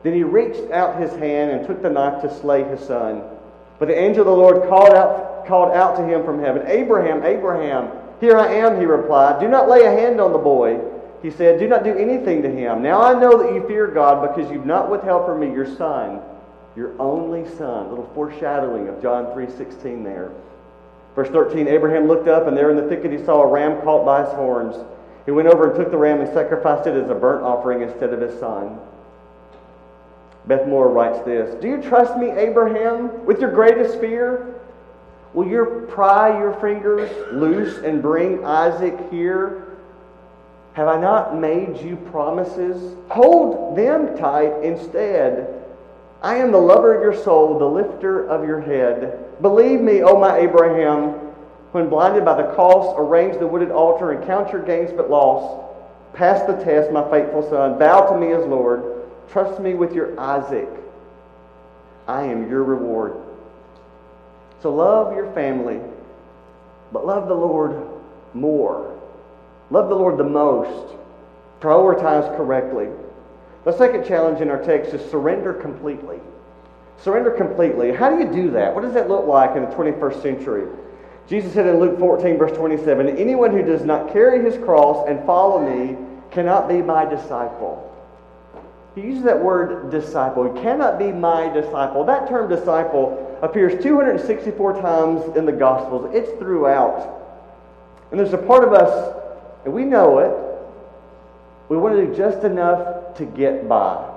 Then 0.02 0.14
he 0.14 0.22
reached 0.22 0.70
out 0.70 0.98
his 0.98 1.10
hand 1.16 1.50
and 1.50 1.66
took 1.66 1.82
the 1.82 1.90
knife 1.90 2.22
to 2.22 2.34
slay 2.40 2.64
his 2.64 2.80
son. 2.80 3.22
But 3.78 3.88
the 3.88 3.98
angel 3.98 4.22
of 4.22 4.26
the 4.26 4.32
Lord 4.32 4.66
called 4.70 4.94
out, 4.94 5.46
called 5.46 5.74
out 5.74 5.96
to 5.96 6.06
him 6.06 6.24
from 6.24 6.40
heaven, 6.40 6.62
Abraham, 6.66 7.22
Abraham, 7.22 7.90
here 8.20 8.38
I 8.38 8.54
am, 8.54 8.80
he 8.80 8.86
replied. 8.86 9.38
Do 9.38 9.46
not 9.46 9.68
lay 9.68 9.84
a 9.84 9.90
hand 9.90 10.18
on 10.18 10.32
the 10.32 10.38
boy 10.38 10.80
he 11.20 11.30
said, 11.30 11.58
Do 11.58 11.68
not 11.68 11.84
do 11.84 11.94
anything 11.94 12.40
to 12.40 12.48
him. 12.48 12.80
Now 12.80 13.02
I 13.02 13.20
know 13.20 13.36
that 13.36 13.52
you 13.52 13.68
fear 13.68 13.86
God 13.86 14.34
because 14.34 14.50
you've 14.50 14.64
not 14.64 14.90
withheld 14.90 15.26
from 15.26 15.40
me 15.40 15.52
your 15.52 15.66
son, 15.76 16.22
your 16.74 16.98
only 16.98 17.46
son. 17.58 17.84
A 17.84 17.88
little 17.90 18.10
foreshadowing 18.14 18.88
of 18.88 19.02
John 19.02 19.26
3.16 19.26 20.04
there. 20.04 20.32
Verse 21.16 21.28
13, 21.30 21.66
Abraham 21.66 22.06
looked 22.06 22.28
up, 22.28 22.46
and 22.46 22.56
there 22.56 22.70
in 22.70 22.76
the 22.76 22.86
thicket 22.88 23.10
he 23.10 23.24
saw 23.24 23.42
a 23.42 23.46
ram 23.48 23.82
caught 23.82 24.04
by 24.04 24.22
its 24.22 24.32
horns. 24.32 24.76
He 25.24 25.32
went 25.32 25.48
over 25.48 25.70
and 25.70 25.76
took 25.76 25.90
the 25.90 25.98
ram 25.98 26.20
and 26.20 26.32
sacrificed 26.32 26.86
it 26.86 26.94
as 26.94 27.10
a 27.10 27.14
burnt 27.14 27.42
offering 27.42 27.82
instead 27.82 28.12
of 28.12 28.20
his 28.20 28.38
son. 28.38 28.78
Beth 30.46 30.68
Moore 30.68 30.88
writes 30.88 31.18
this 31.24 31.60
Do 31.60 31.66
you 31.66 31.82
trust 31.82 32.16
me, 32.16 32.30
Abraham, 32.30 33.26
with 33.26 33.40
your 33.40 33.50
greatest 33.50 33.98
fear? 33.98 34.60
Will 35.34 35.48
you 35.48 35.86
pry 35.88 36.38
your 36.38 36.52
fingers 36.60 37.10
loose 37.32 37.78
and 37.78 38.00
bring 38.00 38.44
Isaac 38.44 38.96
here 39.10 39.66
have 40.76 40.88
I 40.88 41.00
not 41.00 41.34
made 41.34 41.78
you 41.78 41.96
promises? 41.96 42.94
Hold 43.08 43.78
them 43.78 44.14
tight 44.14 44.62
instead. 44.62 45.64
I 46.20 46.36
am 46.36 46.52
the 46.52 46.58
lover 46.58 46.94
of 46.94 47.02
your 47.02 47.24
soul, 47.24 47.58
the 47.58 47.64
lifter 47.64 48.28
of 48.28 48.46
your 48.46 48.60
head. 48.60 49.25
Believe 49.40 49.80
me, 49.80 50.02
O 50.02 50.18
my 50.18 50.38
Abraham, 50.38 51.10
when 51.72 51.88
blinded 51.88 52.24
by 52.24 52.40
the 52.40 52.54
cost, 52.54 52.96
arrange 52.98 53.38
the 53.38 53.46
wooded 53.46 53.70
altar 53.70 54.12
and 54.12 54.24
count 54.26 54.52
your 54.52 54.62
gains 54.62 54.92
but 54.92 55.10
loss. 55.10 55.64
Pass 56.14 56.46
the 56.46 56.64
test, 56.64 56.90
my 56.90 57.08
faithful 57.10 57.48
son. 57.50 57.78
Bow 57.78 58.10
to 58.10 58.18
me 58.18 58.32
as 58.32 58.46
Lord. 58.46 59.02
Trust 59.30 59.60
me 59.60 59.74
with 59.74 59.92
your 59.92 60.18
Isaac. 60.18 60.68
I 62.06 62.22
am 62.22 62.48
your 62.48 62.64
reward. 62.64 63.16
So 64.62 64.74
love 64.74 65.14
your 65.14 65.30
family, 65.32 65.80
but 66.92 67.04
love 67.04 67.28
the 67.28 67.34
Lord 67.34 67.86
more. 68.32 68.98
Love 69.70 69.88
the 69.88 69.94
Lord 69.94 70.16
the 70.16 70.24
most. 70.24 70.94
Prioritize 71.60 72.34
correctly. 72.36 72.88
The 73.64 73.76
second 73.76 74.06
challenge 74.06 74.40
in 74.40 74.48
our 74.48 74.62
text 74.62 74.94
is 74.94 75.10
surrender 75.10 75.52
completely. 75.52 76.20
Surrender 77.02 77.30
completely. 77.30 77.92
How 77.92 78.10
do 78.10 78.18
you 78.18 78.32
do 78.32 78.50
that? 78.52 78.74
What 78.74 78.82
does 78.82 78.94
that 78.94 79.08
look 79.08 79.26
like 79.26 79.56
in 79.56 79.62
the 79.62 79.70
21st 79.70 80.22
century? 80.22 80.68
Jesus 81.28 81.52
said 81.52 81.66
in 81.66 81.80
Luke 81.80 81.98
14, 81.98 82.38
verse 82.38 82.56
27, 82.56 83.16
Anyone 83.16 83.50
who 83.50 83.62
does 83.62 83.84
not 83.84 84.12
carry 84.12 84.42
his 84.44 84.62
cross 84.64 85.08
and 85.08 85.24
follow 85.26 85.60
me 85.60 85.96
cannot 86.30 86.68
be 86.68 86.82
my 86.82 87.04
disciple. 87.04 87.82
He 88.94 89.02
uses 89.02 89.24
that 89.24 89.38
word 89.38 89.90
disciple. 89.90 90.44
He 90.54 90.62
cannot 90.62 90.98
be 90.98 91.12
my 91.12 91.48
disciple. 91.52 92.04
That 92.04 92.28
term 92.28 92.48
disciple 92.48 93.38
appears 93.42 93.82
264 93.82 94.80
times 94.80 95.36
in 95.36 95.44
the 95.44 95.52
Gospels. 95.52 96.10
It's 96.14 96.30
throughout. 96.38 97.12
And 98.10 98.18
there's 98.18 98.32
a 98.32 98.38
part 98.38 98.64
of 98.64 98.72
us, 98.72 99.14
and 99.64 99.74
we 99.74 99.84
know 99.84 100.20
it, 100.20 100.32
we 101.68 101.76
want 101.76 101.96
to 101.96 102.06
do 102.06 102.16
just 102.16 102.44
enough 102.44 103.16
to 103.16 103.26
get 103.26 103.68
by. 103.68 104.15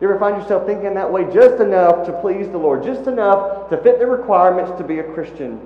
You 0.00 0.10
ever 0.10 0.18
find 0.18 0.40
yourself 0.40 0.66
thinking 0.66 0.94
that 0.94 1.10
way? 1.10 1.24
Just 1.32 1.60
enough 1.60 2.04
to 2.06 2.12
please 2.20 2.48
the 2.48 2.58
Lord, 2.58 2.82
just 2.82 3.06
enough 3.06 3.70
to 3.70 3.76
fit 3.76 3.98
the 3.98 4.06
requirements 4.06 4.72
to 4.78 4.84
be 4.84 4.98
a 4.98 5.04
Christian. 5.04 5.60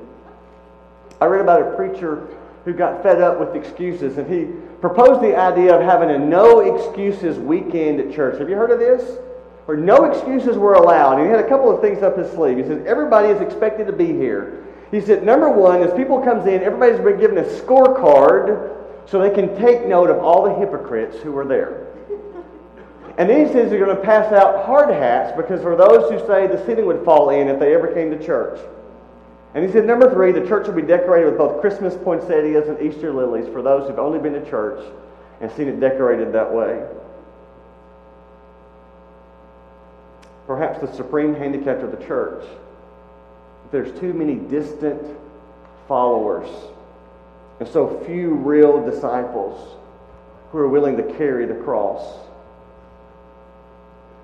I 1.21 1.27
read 1.27 1.41
about 1.41 1.63
a 1.63 1.77
preacher 1.77 2.29
who 2.65 2.75
got 2.75 3.03
fed 3.03 3.23
up 3.23 3.41
with 3.41 3.57
excuses, 3.57 4.19
and 4.19 4.31
he 4.31 4.53
proposed 4.81 5.23
the 5.23 5.37
idea 5.37 5.75
of 5.75 5.83
having 5.83 6.11
a 6.11 6.19
no 6.19 6.61
excuses 6.61 7.39
weekend 7.39 8.01
at 8.01 8.15
church. 8.15 8.39
Have 8.39 8.51
you 8.51 8.57
heard 8.57 8.71
of 8.71 8.79
this? 8.79 9.19
Where 9.65 9.77
no 9.77 10.05
excuses 10.05 10.57
were 10.57 10.75
allowed. 10.75 11.19
And 11.19 11.27
he 11.27 11.31
had 11.31 11.45
a 11.45 11.49
couple 11.49 11.75
of 11.75 11.81
things 11.81 12.03
up 12.03 12.17
his 12.17 12.31
sleeve. 12.33 12.59
He 12.59 12.65
said, 12.65 12.87
Everybody 12.87 13.29
is 13.29 13.41
expected 13.41 13.87
to 13.87 13.93
be 13.93 14.07
here. 14.07 14.65
He 14.91 15.01
said, 15.01 15.25
Number 15.25 15.51
one, 15.51 15.83
as 15.83 15.93
people 15.95 16.23
comes 16.23 16.47
in, 16.47 16.63
everybody's 16.63 17.01
been 17.01 17.19
given 17.19 17.39
a 17.39 17.43
scorecard 17.43 18.77
so 19.07 19.19
they 19.19 19.31
can 19.31 19.57
take 19.57 19.87
note 19.87 20.11
of 20.11 20.19
all 20.19 20.45
the 20.45 20.55
hypocrites 20.55 21.17
who 21.19 21.37
are 21.37 21.47
there. 21.47 21.88
And 23.19 23.29
then 23.29 23.45
he 23.45 23.53
says 23.53 23.69
they're 23.69 23.85
going 23.85 23.97
to 23.97 24.03
pass 24.03 24.33
out 24.33 24.65
hard 24.65 24.91
hats 24.91 25.37
because 25.37 25.61
for 25.61 25.75
those 25.75 26.09
who 26.09 26.25
say 26.25 26.47
the 26.47 26.65
ceiling 26.65 26.87
would 26.87 27.05
fall 27.05 27.31
in 27.31 27.49
if 27.49 27.59
they 27.59 27.75
ever 27.75 27.93
came 27.93 28.11
to 28.11 28.25
church. 28.25 28.61
And 29.55 29.67
he 29.67 29.73
said, 29.73 29.87
number 29.87 30.09
three, 30.09 30.31
the 30.31 30.47
church 30.47 30.69
will 30.69 30.75
be 30.75 30.83
decorated 30.83 31.27
with 31.27 31.37
both 31.37 31.61
Christmas 31.61 31.97
poinsettias 31.97 32.69
and 32.69 32.81
Easter 32.81 33.13
lilies 33.13 33.49
for 33.53 33.61
those 33.61 33.89
who've 33.89 33.99
only 33.99 34.21
been 34.21 34.35
to 34.35 34.49
church 34.49 34.85
and 35.41 35.51
seen 35.51 35.67
it 35.67 35.81
decorated 35.81 36.33
that 36.33 36.53
way. 36.53 36.87
Perhaps 40.47 40.81
the 40.81 40.93
supreme 40.95 41.35
handicap 41.35 41.83
of 41.83 41.91
the 41.91 42.07
church, 42.07 42.45
if 43.65 43.73
there's 43.73 43.99
too 43.99 44.13
many 44.13 44.37
distant 44.37 45.03
followers 45.89 46.49
and 47.59 47.69
so 47.69 48.01
few 48.07 48.35
real 48.35 48.89
disciples 48.89 49.77
who 50.53 50.59
are 50.59 50.69
willing 50.69 50.97
to 50.97 51.03
carry 51.15 51.47
the 51.47 51.55
cross. 51.55 52.28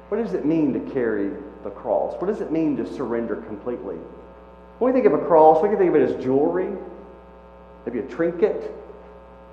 What 0.09 0.23
does 0.23 0.35
it 0.35 0.45
mean 0.45 0.73
to 0.75 0.93
carry 0.93 1.31
the 1.63 1.71
cross? 1.71 2.15
What 2.21 2.29
does 2.29 2.41
it 2.41 2.53
mean 2.53 2.77
to 2.77 2.95
surrender 2.95 3.37
completely? 3.37 3.97
When 4.79 4.93
we 4.93 5.01
think 5.01 5.13
of 5.13 5.19
a 5.19 5.25
cross, 5.25 5.63
we 5.63 5.69
can 5.69 5.79
think 5.79 5.91
of 5.91 5.97
it 5.97 6.11
as 6.11 6.23
jewelry, 6.23 6.71
maybe 7.87 8.01
a 8.01 8.03
trinket, 8.03 8.73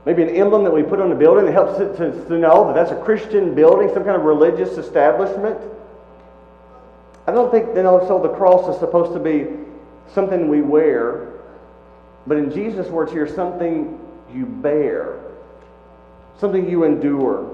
maybe 0.05 0.24
an 0.24 0.29
emblem 0.29 0.63
that 0.63 0.74
we 0.74 0.84
put 0.84 1.00
on 1.00 1.12
a 1.12 1.15
building 1.15 1.46
that 1.46 1.53
helps 1.53 1.79
it 1.79 1.96
to, 1.98 2.12
to 2.25 2.38
know 2.38 2.67
that 2.67 2.74
that's 2.74 2.91
a 2.91 3.03
Christian 3.03 3.55
building, 3.55 3.89
some 3.93 4.03
kind 4.03 4.15
of 4.15 4.24
religious 4.24 4.77
establishment. 4.77 5.58
I 7.27 7.31
don't 7.31 7.51
think 7.51 7.74
then 7.74 7.86
also 7.86 8.22
the 8.22 8.34
cross 8.34 8.74
is 8.74 8.79
supposed 8.79 9.13
to 9.13 9.20
be 9.20 9.48
something 10.13 10.50
we 10.50 10.62
wear, 10.62 11.29
but 12.27 12.38
in 12.38 12.51
Jesus' 12.51 12.88
words 12.88 13.12
here, 13.12 13.27
something 13.27 14.00
you 14.34 14.46
bear, 14.46 15.20
something 16.39 16.70
you 16.70 16.84
endure 16.84 17.50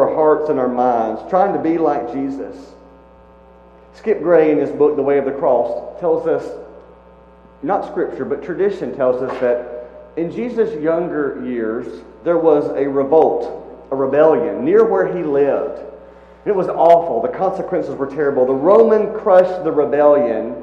our 0.00 0.14
hearts 0.14 0.50
and 0.50 0.58
our 0.58 0.68
minds, 0.68 1.22
trying 1.30 1.52
to 1.52 1.62
be 1.62 1.78
like 1.78 2.12
Jesus. 2.12 2.56
Skip 3.94 4.22
Gray, 4.22 4.50
in 4.50 4.58
his 4.58 4.70
book, 4.70 4.96
The 4.96 5.02
Way 5.02 5.18
of 5.18 5.24
the 5.24 5.32
Cross, 5.32 6.00
tells 6.00 6.26
us 6.26 6.50
not 7.62 7.86
scripture, 7.86 8.24
but 8.24 8.42
tradition 8.42 8.96
tells 8.96 9.22
us 9.22 9.40
that 9.40 9.88
in 10.16 10.30
Jesus' 10.30 10.80
younger 10.82 11.42
years, 11.44 12.02
there 12.24 12.38
was 12.38 12.66
a 12.76 12.88
revolt, 12.88 13.86
a 13.90 13.96
rebellion 13.96 14.64
near 14.64 14.84
where 14.84 15.16
he 15.16 15.22
lived. 15.22 15.80
It 16.44 16.54
was 16.54 16.68
awful. 16.68 17.22
The 17.22 17.28
consequences 17.28 17.94
were 17.94 18.08
terrible. 18.08 18.46
The 18.46 18.52
Roman 18.52 19.14
crushed 19.18 19.64
the 19.64 19.72
rebellion. 19.72 20.62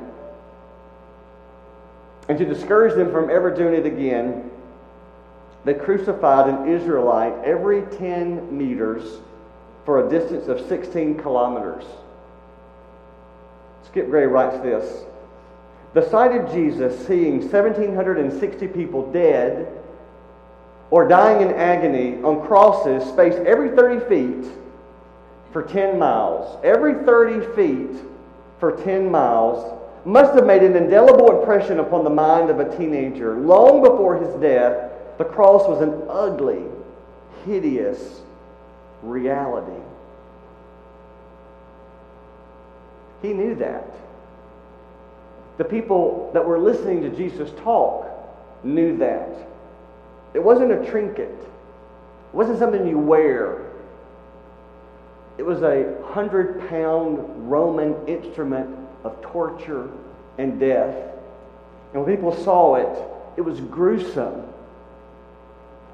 And 2.27 2.37
to 2.37 2.45
discourage 2.45 2.95
them 2.95 3.11
from 3.11 3.29
ever 3.29 3.49
doing 3.49 3.73
it 3.73 3.85
again, 3.85 4.51
they 5.69 5.75
crucified 5.75 6.49
an 6.49 6.67
Israelite 6.67 7.31
every 7.45 7.83
10 7.95 8.57
meters 8.57 9.19
for 9.85 10.03
a 10.03 10.09
distance 10.09 10.47
of 10.47 10.67
16 10.67 11.19
kilometers. 11.19 11.83
Skip 13.85 14.09
Gray 14.09 14.25
writes 14.25 14.57
this 14.63 15.03
the 15.93 16.09
sight 16.09 16.35
of 16.35 16.51
Jesus 16.51 17.05
seeing 17.05 17.41
1,760 17.41 18.67
people 18.69 19.11
dead 19.11 19.71
or 20.89 21.07
dying 21.07 21.47
in 21.47 21.53
agony 21.53 22.15
on 22.23 22.43
crosses 22.47 23.07
spaced 23.07 23.37
every 23.37 23.69
30 23.69 24.09
feet 24.09 24.51
for 25.53 25.61
10 25.61 25.99
miles, 25.99 26.59
every 26.63 26.95
30 27.05 27.55
feet 27.55 28.01
for 28.59 28.71
10 28.71 29.11
miles, 29.11 29.79
must 30.03 30.33
have 30.33 30.47
made 30.47 30.63
an 30.63 30.75
indelible 30.75 31.39
impression 31.39 31.79
upon 31.79 32.03
the 32.03 32.09
mind 32.09 32.49
of 32.49 32.59
a 32.59 32.75
teenager. 32.75 33.35
Long 33.35 33.83
before 33.83 34.15
his 34.15 34.33
death, 34.41 34.88
the 35.19 35.25
cross 35.25 35.67
was 35.67 35.81
an 35.81 36.05
ugly, 36.09 36.63
hideous 37.45 38.21
reality. 39.03 39.83
He 43.21 43.33
knew 43.33 43.53
that. 43.55 43.85
The 45.57 45.65
people 45.65 46.31
that 46.33 46.45
were 46.45 46.57
listening 46.57 47.01
to 47.01 47.09
Jesus 47.09 47.51
talk 47.63 48.07
knew 48.63 48.95
that. 48.99 49.29
It 50.33 50.41
wasn't 50.41 50.71
a 50.71 50.89
trinket, 50.89 51.35
it 51.37 52.35
wasn't 52.35 52.57
something 52.57 52.87
you 52.87 52.97
wear. 52.97 53.65
It 55.37 55.45
was 55.45 55.61
a 55.63 55.95
hundred 56.13 56.67
pound 56.69 57.49
Roman 57.49 58.07
instrument 58.07 58.73
of 59.03 59.21
torture 59.21 59.89
and 60.37 60.59
death. 60.59 60.95
And 61.93 62.05
when 62.05 62.15
people 62.15 62.35
saw 62.43 62.75
it, 62.75 63.07
it 63.37 63.41
was 63.41 63.59
gruesome. 63.59 64.43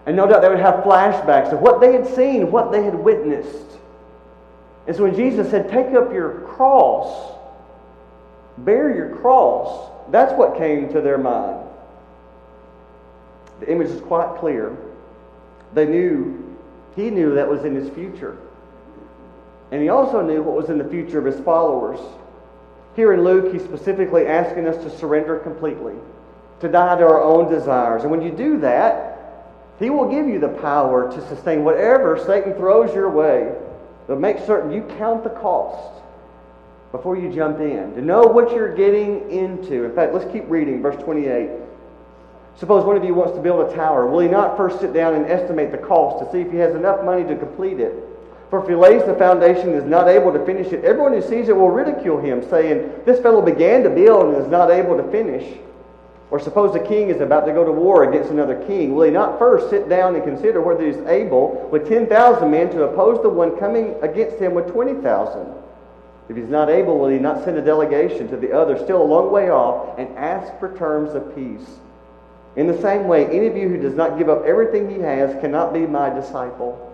And 0.06 0.16
no 0.16 0.28
doubt 0.28 0.42
they 0.42 0.50
would 0.50 0.60
have 0.60 0.84
flashbacks 0.84 1.52
of 1.52 1.62
what 1.62 1.82
they 1.82 1.94
had 1.94 2.08
seen, 2.08 2.52
what 2.52 2.72
they 2.72 2.84
had 2.84 2.96
witnessed. 2.96 3.66
And 4.88 4.96
so 4.96 5.04
when 5.04 5.16
Jesus 5.16 5.50
said, 5.50 5.70
Take 5.70 5.96
up 5.96 6.14
your 6.14 6.42
cross, 6.42 7.36
Bear 8.60 8.96
your 8.96 9.16
cross. 9.18 9.92
That's 10.12 10.34
what 10.34 10.58
came 10.58 10.92
to 10.94 11.02
their 11.02 11.18
mind. 11.18 11.68
The 13.60 13.72
image 13.72 13.90
is 13.90 14.02
quite 14.02 14.38
clear. 14.40 14.76
They 15.74 15.86
knew, 15.86 16.58
he 16.96 17.10
knew 17.10 17.36
that 17.36 17.48
was 17.48 17.66
in 17.66 17.76
his 17.76 17.90
future. 17.90 18.38
And 19.72 19.82
he 19.82 19.90
also 19.90 20.22
knew 20.22 20.42
what 20.42 20.56
was 20.56 20.70
in 20.70 20.78
the 20.78 20.88
future 20.88 21.20
of 21.20 21.26
his 21.26 21.40
followers. 21.44 22.00
Here 22.96 23.14
in 23.14 23.24
Luke, 23.24 23.52
he's 23.52 23.64
specifically 23.64 24.28
asking 24.28 24.68
us 24.68 24.82
to 24.84 24.98
surrender 24.98 25.40
completely, 25.40 25.96
to 26.62 26.70
die 26.70 26.98
to 26.98 27.04
our 27.04 27.22
own 27.22 27.52
desires. 27.52 28.04
And 28.04 28.12
when 28.12 28.22
you 28.22 28.32
do 28.32 28.60
that, 28.60 29.15
he 29.80 29.90
will 29.90 30.10
give 30.10 30.28
you 30.28 30.40
the 30.40 30.50
power 30.50 31.12
to 31.12 31.28
sustain 31.28 31.64
whatever 31.64 32.18
Satan 32.26 32.54
throws 32.54 32.94
your 32.94 33.10
way, 33.10 33.54
but 34.08 34.20
make 34.20 34.40
certain 34.40 34.72
you 34.72 34.84
count 34.98 35.24
the 35.24 35.30
cost 35.32 36.02
before 36.92 37.18
you 37.18 37.32
jump 37.34 37.60
in, 37.60 37.94
to 37.96 38.02
know 38.02 38.22
what 38.22 38.52
you're 38.52 38.74
getting 38.74 39.30
into. 39.30 39.84
In 39.84 39.94
fact, 39.94 40.14
let's 40.14 40.32
keep 40.32 40.50
reading, 40.50 40.82
verse 40.82 41.02
28. 41.04 41.50
Suppose 42.58 42.86
one 42.86 42.96
of 42.96 43.04
you 43.04 43.14
wants 43.14 43.36
to 43.36 43.42
build 43.42 43.70
a 43.70 43.76
tower. 43.76 44.08
Will 44.08 44.22
he 44.22 44.30
not 44.30 44.56
first 44.56 44.80
sit 44.80 44.94
down 44.94 45.14
and 45.14 45.26
estimate 45.26 45.72
the 45.72 45.78
cost 45.78 46.24
to 46.24 46.32
see 46.32 46.40
if 46.40 46.52
he 46.52 46.58
has 46.58 46.74
enough 46.74 47.04
money 47.04 47.24
to 47.26 47.36
complete 47.36 47.82
it? 47.82 47.94
For 48.50 48.62
if 48.62 48.70
he 48.70 48.76
lays 48.76 49.04
the 49.04 49.16
foundation 49.16 49.70
and 49.70 49.76
is 49.76 49.84
not 49.84 50.08
able 50.08 50.32
to 50.32 50.46
finish 50.46 50.72
it, 50.72 50.86
everyone 50.86 51.12
who 51.12 51.22
sees 51.22 51.50
it 51.50 51.56
will 51.56 51.70
ridicule 51.70 52.20
him, 52.20 52.48
saying, 52.50 52.90
This 53.06 53.20
fellow 53.20 53.42
began 53.42 53.84
to 53.84 53.90
build 53.90 54.34
and 54.34 54.42
is 54.42 54.50
not 54.50 54.72
able 54.72 54.96
to 54.96 55.04
finish. 55.12 55.58
Or 56.32 56.40
suppose 56.40 56.76
a 56.76 56.80
king 56.80 57.10
is 57.10 57.22
about 57.22 57.46
to 57.46 57.54
go 57.54 57.64
to 57.64 57.72
war 57.72 58.04
against 58.04 58.32
another 58.32 58.56
king. 58.66 58.96
Will 58.96 59.04
he 59.04 59.12
not 59.12 59.38
first 59.38 59.70
sit 59.70 59.88
down 59.88 60.16
and 60.16 60.24
consider 60.24 60.60
whether 60.60 60.84
he 60.84 60.90
is 60.90 61.08
able, 61.08 61.70
with 61.72 61.88
10,000 61.88 62.50
men, 62.50 62.70
to 62.72 62.84
oppose 62.84 63.22
the 63.22 63.30
one 63.30 63.58
coming 63.60 63.96
against 64.02 64.38
him 64.40 64.56
with 64.56 64.72
20,000? 64.72 65.54
If 66.28 66.36
he's 66.36 66.50
not 66.50 66.70
able, 66.70 66.98
will 66.98 67.10
he 67.10 67.20
not 67.20 67.44
send 67.44 67.58
a 67.58 67.62
delegation 67.62 68.28
to 68.30 68.38
the 68.38 68.52
other, 68.52 68.78
still 68.84 69.02
a 69.02 69.04
long 69.04 69.32
way 69.32 69.52
off, 69.52 70.00
and 70.00 70.10
ask 70.18 70.60
for 70.60 70.76
terms 70.76 71.14
of 71.14 71.36
peace? 71.36 71.78
In 72.56 72.66
the 72.66 72.82
same 72.82 73.08
way, 73.08 73.28
any 73.28 73.46
of 73.46 73.56
you 73.56 73.70
who 73.70 73.78
does 73.78 73.94
not 73.94 74.18
give 74.18 74.28
up 74.28 74.44
everything 74.46 74.90
he 74.90 75.02
has 75.02 75.40
cannot 75.42 75.74
be 75.74 75.86
my 75.86 76.10
disciple. 76.10 76.92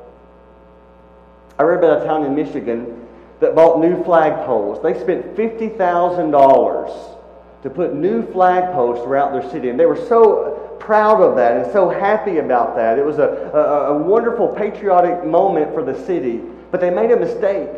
I 1.57 1.63
read 1.63 1.77
about 1.83 2.01
a 2.01 2.05
town 2.05 2.25
in 2.25 2.35
Michigan 2.35 3.07
that 3.39 3.55
bought 3.55 3.79
new 3.79 4.03
flagpoles. 4.03 4.83
They 4.83 4.99
spent 4.99 5.37
$50,000 5.37 7.20
to 7.63 7.69
put 7.69 7.93
new 7.93 8.23
flagposts 8.23 9.03
throughout 9.03 9.31
their 9.31 9.49
city, 9.51 9.69
and 9.69 9.79
they 9.79 9.85
were 9.85 10.07
so 10.07 10.77
proud 10.79 11.21
of 11.21 11.35
that 11.35 11.63
and 11.63 11.71
so 11.71 11.89
happy 11.89 12.39
about 12.39 12.75
that. 12.75 12.97
It 12.97 13.05
was 13.05 13.19
a, 13.19 13.51
a, 13.53 13.93
a 13.93 13.97
wonderful 13.97 14.47
patriotic 14.47 15.25
moment 15.25 15.73
for 15.73 15.83
the 15.83 15.93
city, 16.05 16.41
but 16.71 16.81
they 16.81 16.89
made 16.89 17.11
a 17.11 17.17
mistake. 17.17 17.69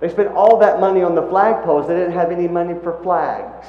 They 0.00 0.08
spent 0.08 0.28
all 0.28 0.58
that 0.58 0.80
money 0.80 1.02
on 1.02 1.14
the 1.14 1.22
flagpoles, 1.22 1.86
they 1.86 1.94
didn't 1.94 2.12
have 2.12 2.30
any 2.32 2.48
money 2.48 2.74
for 2.82 3.02
flags. 3.02 3.66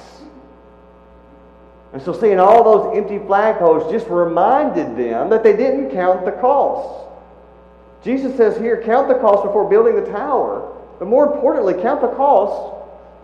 And 1.93 2.01
so 2.01 2.11
seeing 2.11 2.39
all 2.39 2.63
those 2.63 2.97
empty 2.97 3.19
flagpoles 3.19 3.89
just 3.89 4.07
reminded 4.07 4.97
them 4.97 5.29
that 5.29 5.43
they 5.43 5.55
didn't 5.55 5.91
count 5.91 6.25
the 6.25 6.33
cost. 6.33 7.05
Jesus 8.03 8.35
says 8.35 8.57
here, 8.57 8.81
count 8.83 9.07
the 9.07 9.15
cost 9.15 9.43
before 9.43 9.69
building 9.69 9.95
the 9.95 10.11
tower. 10.11 10.73
But 10.99 11.07
more 11.07 11.33
importantly, 11.33 11.73
count 11.81 12.01
the 12.01 12.09
cost 12.09 12.74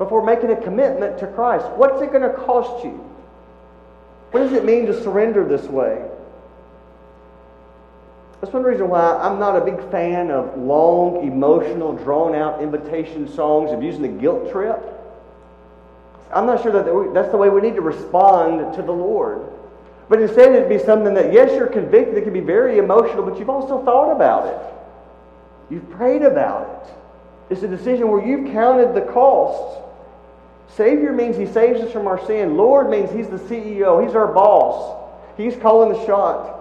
before 0.01 0.25
making 0.25 0.49
a 0.49 0.55
commitment 0.55 1.19
to 1.19 1.27
Christ. 1.27 1.63
What's 1.75 2.01
it 2.01 2.11
going 2.11 2.23
to 2.23 2.35
cost 2.35 2.83
you? 2.83 3.07
What 4.31 4.39
does 4.39 4.53
it 4.53 4.65
mean 4.65 4.87
to 4.87 4.99
surrender 5.03 5.47
this 5.47 5.61
way? 5.65 6.03
That's 8.39 8.51
one 8.51 8.63
reason 8.63 8.89
why 8.89 9.15
I'm 9.17 9.37
not 9.37 9.55
a 9.55 9.61
big 9.61 9.79
fan 9.91 10.31
of 10.31 10.57
long, 10.57 11.17
emotional, 11.17 11.93
drawn 11.93 12.33
out 12.33 12.63
invitation 12.63 13.31
songs 13.31 13.71
of 13.71 13.83
using 13.83 14.01
the 14.01 14.07
guilt 14.07 14.51
trip. 14.51 14.81
I'm 16.33 16.47
not 16.47 16.63
sure 16.63 16.71
that 16.71 17.13
that's 17.13 17.29
the 17.29 17.37
way 17.37 17.49
we 17.49 17.61
need 17.61 17.75
to 17.75 17.81
respond 17.81 18.73
to 18.73 18.81
the 18.81 18.91
Lord. 18.91 19.45
But 20.09 20.19
instead, 20.19 20.55
it'd 20.55 20.67
be 20.67 20.79
something 20.79 21.13
that, 21.13 21.31
yes, 21.31 21.51
you're 21.51 21.67
convicted, 21.67 22.17
it 22.17 22.23
can 22.23 22.33
be 22.33 22.39
very 22.39 22.79
emotional, 22.79 23.21
but 23.21 23.37
you've 23.37 23.51
also 23.51 23.85
thought 23.85 24.11
about 24.11 24.47
it. 24.47 24.57
You've 25.69 25.91
prayed 25.91 26.23
about 26.23 26.87
it. 26.87 27.53
It's 27.53 27.61
a 27.61 27.67
decision 27.67 28.09
where 28.09 28.25
you've 28.25 28.51
counted 28.51 28.95
the 28.95 29.01
cost. 29.01 29.77
Savior 30.75 31.11
means 31.11 31.37
He 31.37 31.45
saves 31.45 31.81
us 31.81 31.91
from 31.91 32.07
our 32.07 32.25
sin. 32.25 32.55
Lord 32.57 32.89
means 32.89 33.11
He's 33.11 33.27
the 33.27 33.37
CEO, 33.37 34.03
He's 34.05 34.15
our 34.15 34.31
boss. 34.31 34.97
He's 35.37 35.55
calling 35.55 35.91
the 35.91 36.05
shot. 36.05 36.59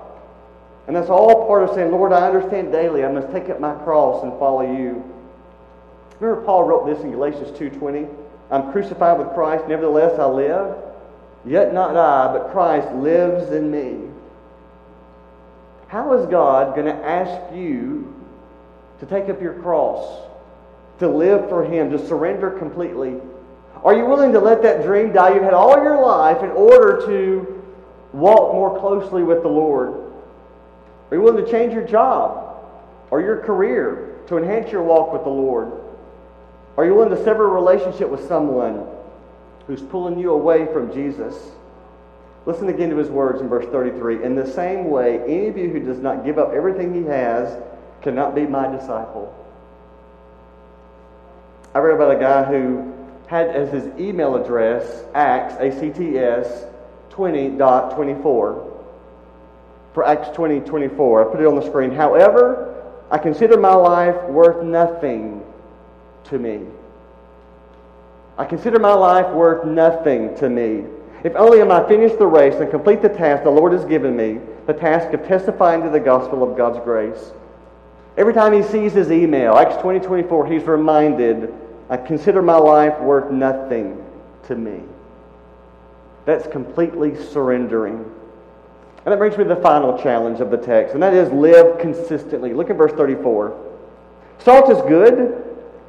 And 0.86 0.96
that's 0.96 1.10
all 1.10 1.46
part 1.46 1.62
of 1.62 1.74
saying, 1.74 1.92
Lord, 1.92 2.12
I 2.12 2.26
understand 2.26 2.72
daily. 2.72 3.04
I 3.04 3.12
must 3.12 3.30
take 3.30 3.48
up 3.48 3.60
my 3.60 3.74
cross 3.84 4.24
and 4.24 4.32
follow 4.38 4.62
you. 4.62 5.04
Remember 6.18 6.44
Paul 6.44 6.64
wrote 6.64 6.86
this 6.86 7.02
in 7.04 7.12
Galatians 7.12 7.56
2.20? 7.58 8.12
I'm 8.50 8.72
crucified 8.72 9.18
with 9.18 9.32
Christ, 9.34 9.68
nevertheless 9.68 10.18
I 10.18 10.26
live. 10.26 10.76
Yet 11.46 11.72
not 11.72 11.96
I, 11.96 12.36
but 12.36 12.50
Christ 12.50 12.92
lives 12.94 13.52
in 13.52 13.70
me. 13.70 14.10
How 15.88 16.12
is 16.14 16.26
God 16.26 16.74
going 16.74 16.86
to 16.86 17.06
ask 17.06 17.54
you 17.54 18.14
to 18.98 19.06
take 19.06 19.28
up 19.28 19.40
your 19.40 19.54
cross, 19.54 20.28
to 20.98 21.08
live 21.08 21.48
for 21.48 21.64
Him, 21.64 21.90
to 21.90 22.06
surrender 22.06 22.50
completely? 22.50 23.20
Are 23.84 23.94
you 23.94 24.04
willing 24.04 24.32
to 24.32 24.40
let 24.40 24.62
that 24.62 24.82
dream 24.82 25.12
die 25.12 25.34
you've 25.34 25.42
had 25.42 25.54
all 25.54 25.82
your 25.82 26.00
life 26.00 26.42
in 26.42 26.50
order 26.50 27.04
to 27.06 27.62
walk 28.12 28.52
more 28.52 28.78
closely 28.78 29.22
with 29.22 29.42
the 29.42 29.48
Lord? 29.48 30.12
Are 31.10 31.16
you 31.16 31.22
willing 31.22 31.44
to 31.44 31.50
change 31.50 31.72
your 31.72 31.86
job 31.86 32.62
or 33.10 33.20
your 33.20 33.38
career 33.38 34.18
to 34.28 34.36
enhance 34.36 34.70
your 34.70 34.82
walk 34.82 35.12
with 35.12 35.24
the 35.24 35.30
Lord? 35.30 35.72
Are 36.76 36.84
you 36.84 36.94
willing 36.94 37.10
to 37.10 37.24
sever 37.24 37.46
a 37.46 37.50
relationship 37.50 38.08
with 38.08 38.26
someone 38.28 38.86
who's 39.66 39.82
pulling 39.82 40.18
you 40.18 40.32
away 40.32 40.66
from 40.72 40.92
Jesus? 40.92 41.34
Listen 42.46 42.68
again 42.68 42.90
to 42.90 42.96
his 42.96 43.08
words 43.08 43.40
in 43.40 43.48
verse 43.48 43.66
33. 43.66 44.24
In 44.24 44.34
the 44.34 44.46
same 44.46 44.90
way, 44.90 45.20
any 45.24 45.48
of 45.48 45.56
you 45.56 45.68
who 45.70 45.80
does 45.80 45.98
not 45.98 46.24
give 46.24 46.38
up 46.38 46.52
everything 46.52 46.94
he 46.94 47.02
has 47.04 47.60
cannot 48.02 48.34
be 48.34 48.46
my 48.46 48.66
disciple. 48.66 49.34
I 51.74 51.78
read 51.78 51.94
about 51.94 52.16
a 52.16 52.18
guy 52.18 52.44
who 52.44 52.89
had 53.30 53.46
as 53.50 53.70
his 53.70 53.86
email 53.96 54.34
address 54.34 55.04
Acts, 55.14 55.54
A-C-T-S, 55.60 56.64
20.24. 57.12 58.26
For 59.94 60.04
Acts 60.04 60.30
20, 60.34 60.60
24. 60.60 61.28
I 61.28 61.32
put 61.32 61.40
it 61.40 61.46
on 61.46 61.54
the 61.54 61.64
screen. 61.64 61.92
However, 61.92 62.84
I 63.08 63.18
consider 63.18 63.56
my 63.56 63.72
life 63.72 64.20
worth 64.24 64.64
nothing 64.64 65.44
to 66.24 66.40
me. 66.40 66.66
I 68.36 68.44
consider 68.44 68.80
my 68.80 68.94
life 68.94 69.32
worth 69.32 69.64
nothing 69.64 70.34
to 70.38 70.48
me. 70.48 70.84
If 71.22 71.36
only 71.36 71.60
am 71.60 71.70
I 71.70 71.86
finish 71.86 72.12
the 72.18 72.26
race 72.26 72.54
and 72.54 72.68
complete 72.68 73.00
the 73.00 73.08
task 73.08 73.44
the 73.44 73.50
Lord 73.50 73.72
has 73.72 73.84
given 73.84 74.16
me, 74.16 74.40
the 74.66 74.72
task 74.72 75.12
of 75.12 75.24
testifying 75.28 75.84
to 75.84 75.90
the 75.90 76.00
gospel 76.00 76.42
of 76.42 76.56
God's 76.56 76.82
grace. 76.82 77.30
Every 78.16 78.34
time 78.34 78.52
he 78.52 78.64
sees 78.64 78.92
his 78.92 79.12
email, 79.12 79.54
Acts 79.54 79.76
20, 79.82 80.00
24, 80.00 80.46
he's 80.46 80.64
reminded, 80.64 81.54
I 81.90 81.96
consider 81.96 82.40
my 82.40 82.56
life 82.56 82.98
worth 83.00 83.32
nothing 83.32 84.02
to 84.46 84.54
me. 84.54 84.80
That's 86.24 86.46
completely 86.46 87.20
surrendering. 87.20 87.96
And 89.04 89.12
that 89.12 89.18
brings 89.18 89.36
me 89.36 89.44
to 89.44 89.54
the 89.54 89.60
final 89.60 89.98
challenge 89.98 90.40
of 90.40 90.50
the 90.50 90.56
text, 90.56 90.94
and 90.94 91.02
that 91.02 91.14
is 91.14 91.30
live 91.32 91.80
consistently. 91.80 92.54
Look 92.54 92.70
at 92.70 92.76
verse 92.76 92.92
34. 92.92 93.58
Salt 94.38 94.70
is 94.70 94.80
good, 94.82 95.42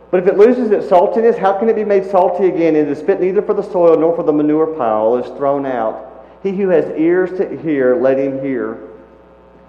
but 0.09 0.23
if 0.23 0.27
it 0.27 0.37
loses 0.37 0.71
its 0.71 0.87
saltiness, 0.87 1.37
how 1.37 1.57
can 1.59 1.69
it 1.69 1.75
be 1.75 1.83
made 1.83 2.05
salty 2.09 2.47
again? 2.47 2.75
It 2.75 2.87
is 2.87 3.01
fit 3.01 3.21
neither 3.21 3.41
for 3.41 3.53
the 3.53 3.61
soil 3.61 3.97
nor 3.97 4.15
for 4.15 4.23
the 4.23 4.33
manure 4.33 4.67
pile, 4.75 5.17
it 5.17 5.25
is 5.25 5.37
thrown 5.37 5.65
out. 5.65 6.25
He 6.41 6.51
who 6.51 6.69
has 6.69 6.85
ears 6.97 7.37
to 7.37 7.61
hear, 7.61 7.95
let 7.95 8.17
him 8.17 8.43
hear. 8.43 8.73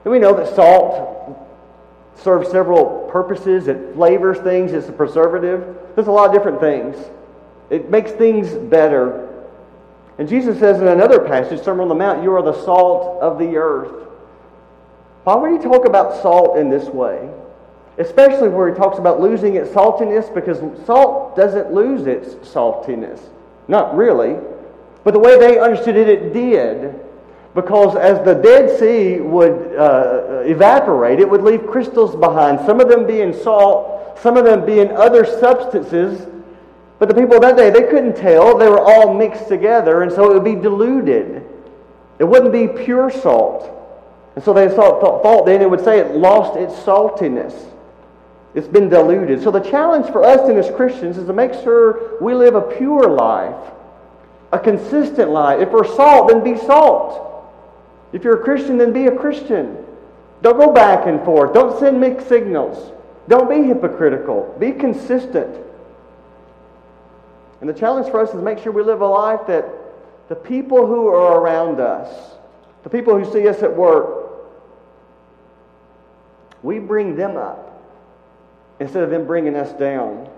And 0.05 0.13
we 0.13 0.19
know 0.19 0.35
that 0.35 0.55
salt 0.55 1.37
serves 2.17 2.51
several 2.51 3.09
purposes. 3.11 3.69
It 3.69 3.95
flavors 3.95 4.39
things, 4.39 4.73
it's 4.73 4.89
a 4.89 4.93
preservative. 4.93 5.77
There's 5.95 6.09
a 6.09 6.13
lot 6.13 6.29
of 6.29 6.35
different 6.35 6.61
things. 6.61 6.97
It 7.71 7.91
makes 7.91 8.13
things 8.13 8.53
better. 8.53 9.29
And 10.19 10.29
Jesus 10.29 10.59
says 10.59 10.81
in 10.81 10.89
another 10.89 11.21
passage, 11.21 11.63
Sermon 11.63 11.83
on 11.83 11.89
the 11.89 11.95
Mount, 11.95 12.23
you 12.23 12.33
are 12.35 12.43
the 12.43 12.65
salt 12.65 13.21
of 13.23 13.39
the 13.39 13.57
earth. 13.57 14.09
Why 15.25 15.37
would 15.37 15.53
he 15.53 15.59
talk 15.59 15.87
about 15.87 16.21
salt 16.21 16.59
in 16.59 16.69
this 16.69 16.89
way? 16.89 17.31
Especially 17.99 18.49
where 18.49 18.69
he 18.69 18.75
talks 18.75 18.99
about 18.99 19.21
losing 19.21 19.57
its 19.57 19.71
saltiness, 19.71 20.33
because 20.35 20.59
salt 20.87 21.37
doesn't 21.37 21.73
lose 21.73 22.07
its 22.07 22.35
saltiness. 22.49 23.21
Not 23.69 23.97
really. 23.97 24.37
But 25.05 25.13
the 25.13 25.19
way 25.19 25.39
they 25.39 25.59
understood 25.59 25.97
it, 25.97 26.09
it 26.09 26.33
did. 26.33 26.95
Because 27.55 27.97
as 27.97 28.25
the 28.25 28.35
Dead 28.35 28.79
Sea 28.79 29.21
would 29.21 29.77
uh, 29.77 30.43
evaporate, 30.45 31.21
it 31.21 31.29
would 31.29 31.43
leave 31.43 31.67
crystals 31.67 32.17
behind, 32.17 32.61
some 32.61 32.81
of 32.81 32.89
them 32.89 33.07
being 33.07 33.35
salt, 33.35 34.19
some 34.21 34.37
of 34.37 34.45
them 34.45 34.65
being 34.65 34.91
other 34.93 35.25
substances. 35.25 36.27
But 36.99 37.09
the 37.09 37.15
people 37.15 37.41
that 37.41 37.57
day, 37.57 37.69
they 37.71 37.83
couldn't 37.83 38.17
tell. 38.17 38.57
They 38.57 38.69
were 38.69 38.81
all 38.81 39.13
mixed 39.13 39.49
together, 39.49 40.03
and 40.03 40.11
so 40.11 40.31
it 40.31 40.35
would 40.35 40.45
be 40.45 40.55
diluted. 40.55 41.45
It 42.19 42.25
wouldn't 42.25 42.53
be 42.53 42.69
pure 42.69 43.11
salt. 43.11 43.69
And 44.35 44.43
so 44.43 44.55
they 44.55 44.69
thought 44.69 45.45
then 45.45 45.61
it 45.61 45.69
would 45.69 45.85
say 45.85 45.99
it 45.99 46.15
lost 46.15 46.57
its 46.57 46.73
saltiness. 46.75 47.71
It's 48.55 48.69
been 48.69 48.89
diluted. 48.89 49.43
So 49.43 49.51
the 49.51 49.61
challenge 49.61 50.07
for 50.07 50.25
us 50.25 50.47
then 50.47 50.57
as 50.57 50.71
Christians 50.75 51.19
is 51.19 51.27
to 51.27 51.33
make 51.33 51.53
sure 51.53 52.19
we 52.21 52.35
live 52.35 52.55
a 52.55 52.61
pure 52.63 53.09
life, 53.09 53.73
a 54.53 54.59
consistent 54.59 55.31
life. 55.31 55.61
If 55.61 55.71
we're 55.71 55.87
salt, 55.87 56.29
then 56.29 56.45
be 56.45 56.57
salt. 56.57 57.32
If 58.13 58.25
you're 58.25 58.41
a 58.41 58.45
Christian, 58.45 58.79
then 58.79 58.93
be 58.93 59.07
a 59.07 59.17
Christian. 59.17 59.77
Don't 60.43 60.59
go 60.59 60.73
back 60.73 61.07
and 61.07 61.25
forth. 61.25 61.55
Don't 61.55 61.79
send 61.79 62.01
mixed 62.01 62.29
signals. 62.29 62.93
Don't 63.29 63.49
be 63.49 63.67
hypocritical. 63.67 64.55
Be 64.59 64.73
consistent. 64.73 65.57
And 67.61 67.69
the 67.69 67.75
challenge 67.75 68.11
for 68.11 68.21
us 68.21 68.35
is 68.35 68.43
make 68.43 68.59
sure 68.59 68.73
we 68.73 68.83
live 68.83 69.01
a 69.01 69.07
life 69.07 69.47
that 69.47 69.65
the 70.29 70.35
people 70.35 70.87
who 70.87 71.07
are 71.07 71.39
around 71.39 71.81
us, 71.81 72.35
the 72.83 72.91
people 72.91 73.17
who 73.17 73.31
see 73.33 73.47
us 73.49 73.63
at 73.63 73.75
work, 73.75 74.19
we 76.63 76.79
bring 76.81 77.17
them 77.17 77.37
up 77.37 77.81
instead 78.81 79.05
of 79.05 79.11
them 79.11 79.27
bringing 79.27 79.55
us 79.55 79.73
down. 79.75 80.29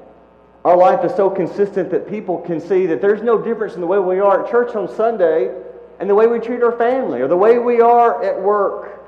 Our 0.64 0.76
life 0.76 1.04
is 1.04 1.14
so 1.14 1.30
consistent 1.30 1.90
that 1.90 2.08
people 2.08 2.38
can 2.38 2.60
see 2.60 2.86
that 2.86 3.00
there's 3.00 3.22
no 3.22 3.40
difference 3.40 3.74
in 3.74 3.80
the 3.80 3.86
way 3.86 3.98
we 3.98 4.20
are 4.20 4.44
at 4.44 4.50
church 4.50 4.74
on 4.74 4.94
Sunday 4.94 5.54
and 6.00 6.08
the 6.08 6.14
way 6.14 6.26
we 6.26 6.38
treat 6.38 6.62
our 6.62 6.76
family 6.76 7.20
or 7.20 7.28
the 7.28 7.36
way 7.36 7.58
we 7.58 7.80
are 7.80 8.22
at 8.22 8.40
work. 8.40 9.00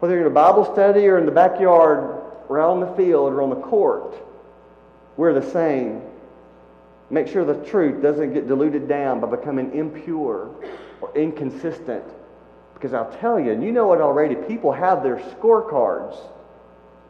Whether 0.00 0.14
you're 0.14 0.26
in 0.26 0.30
a 0.30 0.34
Bible 0.34 0.70
study 0.72 1.06
or 1.06 1.18
in 1.18 1.26
the 1.26 1.32
backyard 1.32 2.22
or 2.48 2.60
out 2.60 2.70
on 2.70 2.80
the 2.80 2.94
field 2.94 3.32
or 3.32 3.42
on 3.42 3.50
the 3.50 3.56
court, 3.56 4.14
we're 5.16 5.32
the 5.32 5.50
same. 5.50 6.02
Make 7.10 7.28
sure 7.28 7.44
the 7.44 7.64
truth 7.70 8.02
doesn't 8.02 8.34
get 8.34 8.48
diluted 8.48 8.88
down 8.88 9.20
by 9.20 9.28
becoming 9.28 9.74
impure 9.74 10.50
or 11.00 11.16
inconsistent. 11.16 12.04
Because 12.74 12.92
I'll 12.92 13.12
tell 13.18 13.38
you, 13.38 13.52
and 13.52 13.62
you 13.62 13.72
know 13.72 13.92
it 13.92 14.00
already, 14.00 14.34
people 14.34 14.72
have 14.72 15.02
their 15.02 15.16
scorecards 15.16 16.18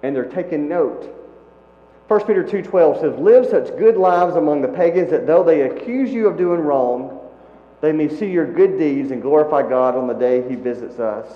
and 0.03 0.15
they're 0.15 0.27
taking 0.27 0.69
note. 0.69 1.11
1 2.09 2.27
Peter 2.27 2.45
2.12 2.45 3.01
says, 3.01 3.19
Live 3.19 3.47
such 3.47 3.77
good 3.79 3.97
lives 3.97 4.37
among 4.37 4.61
the 4.61 4.69
pagans 4.69 5.11
that 5.11 5.27
though 5.27 5.43
they 5.43 5.63
accuse 5.63 6.11
you 6.11 6.29
of 6.29 6.37
doing 6.37 6.61
wrong, 6.61 7.24
they 7.85 7.93
may 7.93 8.09
see 8.09 8.31
your 8.31 8.51
good 8.51 8.79
deeds 8.79 9.11
and 9.11 9.21
glorify 9.21 9.63
God 9.69 9.95
on 9.95 10.07
the 10.07 10.15
day 10.15 10.49
he 10.49 10.55
visits 10.55 10.99
us. 10.99 11.27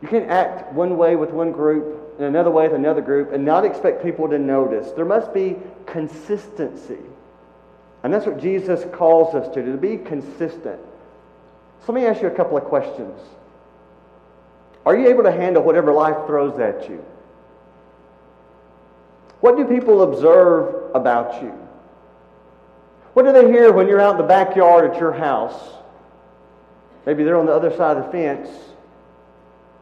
You 0.00 0.08
can't 0.08 0.30
act 0.30 0.72
one 0.72 0.96
way 0.96 1.14
with 1.14 1.30
one 1.30 1.52
group 1.52 2.14
and 2.16 2.26
another 2.26 2.50
way 2.50 2.68
with 2.68 2.76
another 2.76 3.02
group 3.02 3.32
and 3.32 3.44
not 3.44 3.64
expect 3.64 4.02
people 4.02 4.28
to 4.28 4.38
notice. 4.38 4.90
There 4.92 5.04
must 5.04 5.34
be 5.34 5.56
consistency. 5.84 6.98
And 8.02 8.14
that's 8.14 8.24
what 8.24 8.40
Jesus 8.40 8.86
calls 8.94 9.34
us 9.34 9.52
to, 9.54 9.62
to 9.62 9.76
be 9.76 9.98
consistent. 9.98 10.80
So 11.84 11.92
let 11.92 12.00
me 12.00 12.06
ask 12.06 12.22
you 12.22 12.28
a 12.28 12.34
couple 12.34 12.56
of 12.56 12.64
questions. 12.64 13.20
Are 14.86 14.96
you 14.96 15.08
able 15.08 15.24
to 15.24 15.32
handle 15.32 15.62
whatever 15.62 15.92
life 15.92 16.26
throws 16.26 16.58
at 16.60 16.88
you? 16.88 17.04
What 19.40 19.58
do 19.58 19.64
people 19.66 20.02
observe 20.02 20.94
about 20.94 21.42
you? 21.42 21.67
What 23.18 23.24
do 23.24 23.32
they 23.32 23.50
hear 23.50 23.72
when 23.72 23.88
you're 23.88 24.00
out 24.00 24.12
in 24.12 24.18
the 24.18 24.28
backyard 24.28 24.88
at 24.88 25.00
your 25.00 25.10
house? 25.10 25.70
Maybe 27.04 27.24
they're 27.24 27.36
on 27.36 27.46
the 27.46 27.52
other 27.52 27.76
side 27.76 27.96
of 27.96 28.04
the 28.04 28.12
fence 28.12 28.48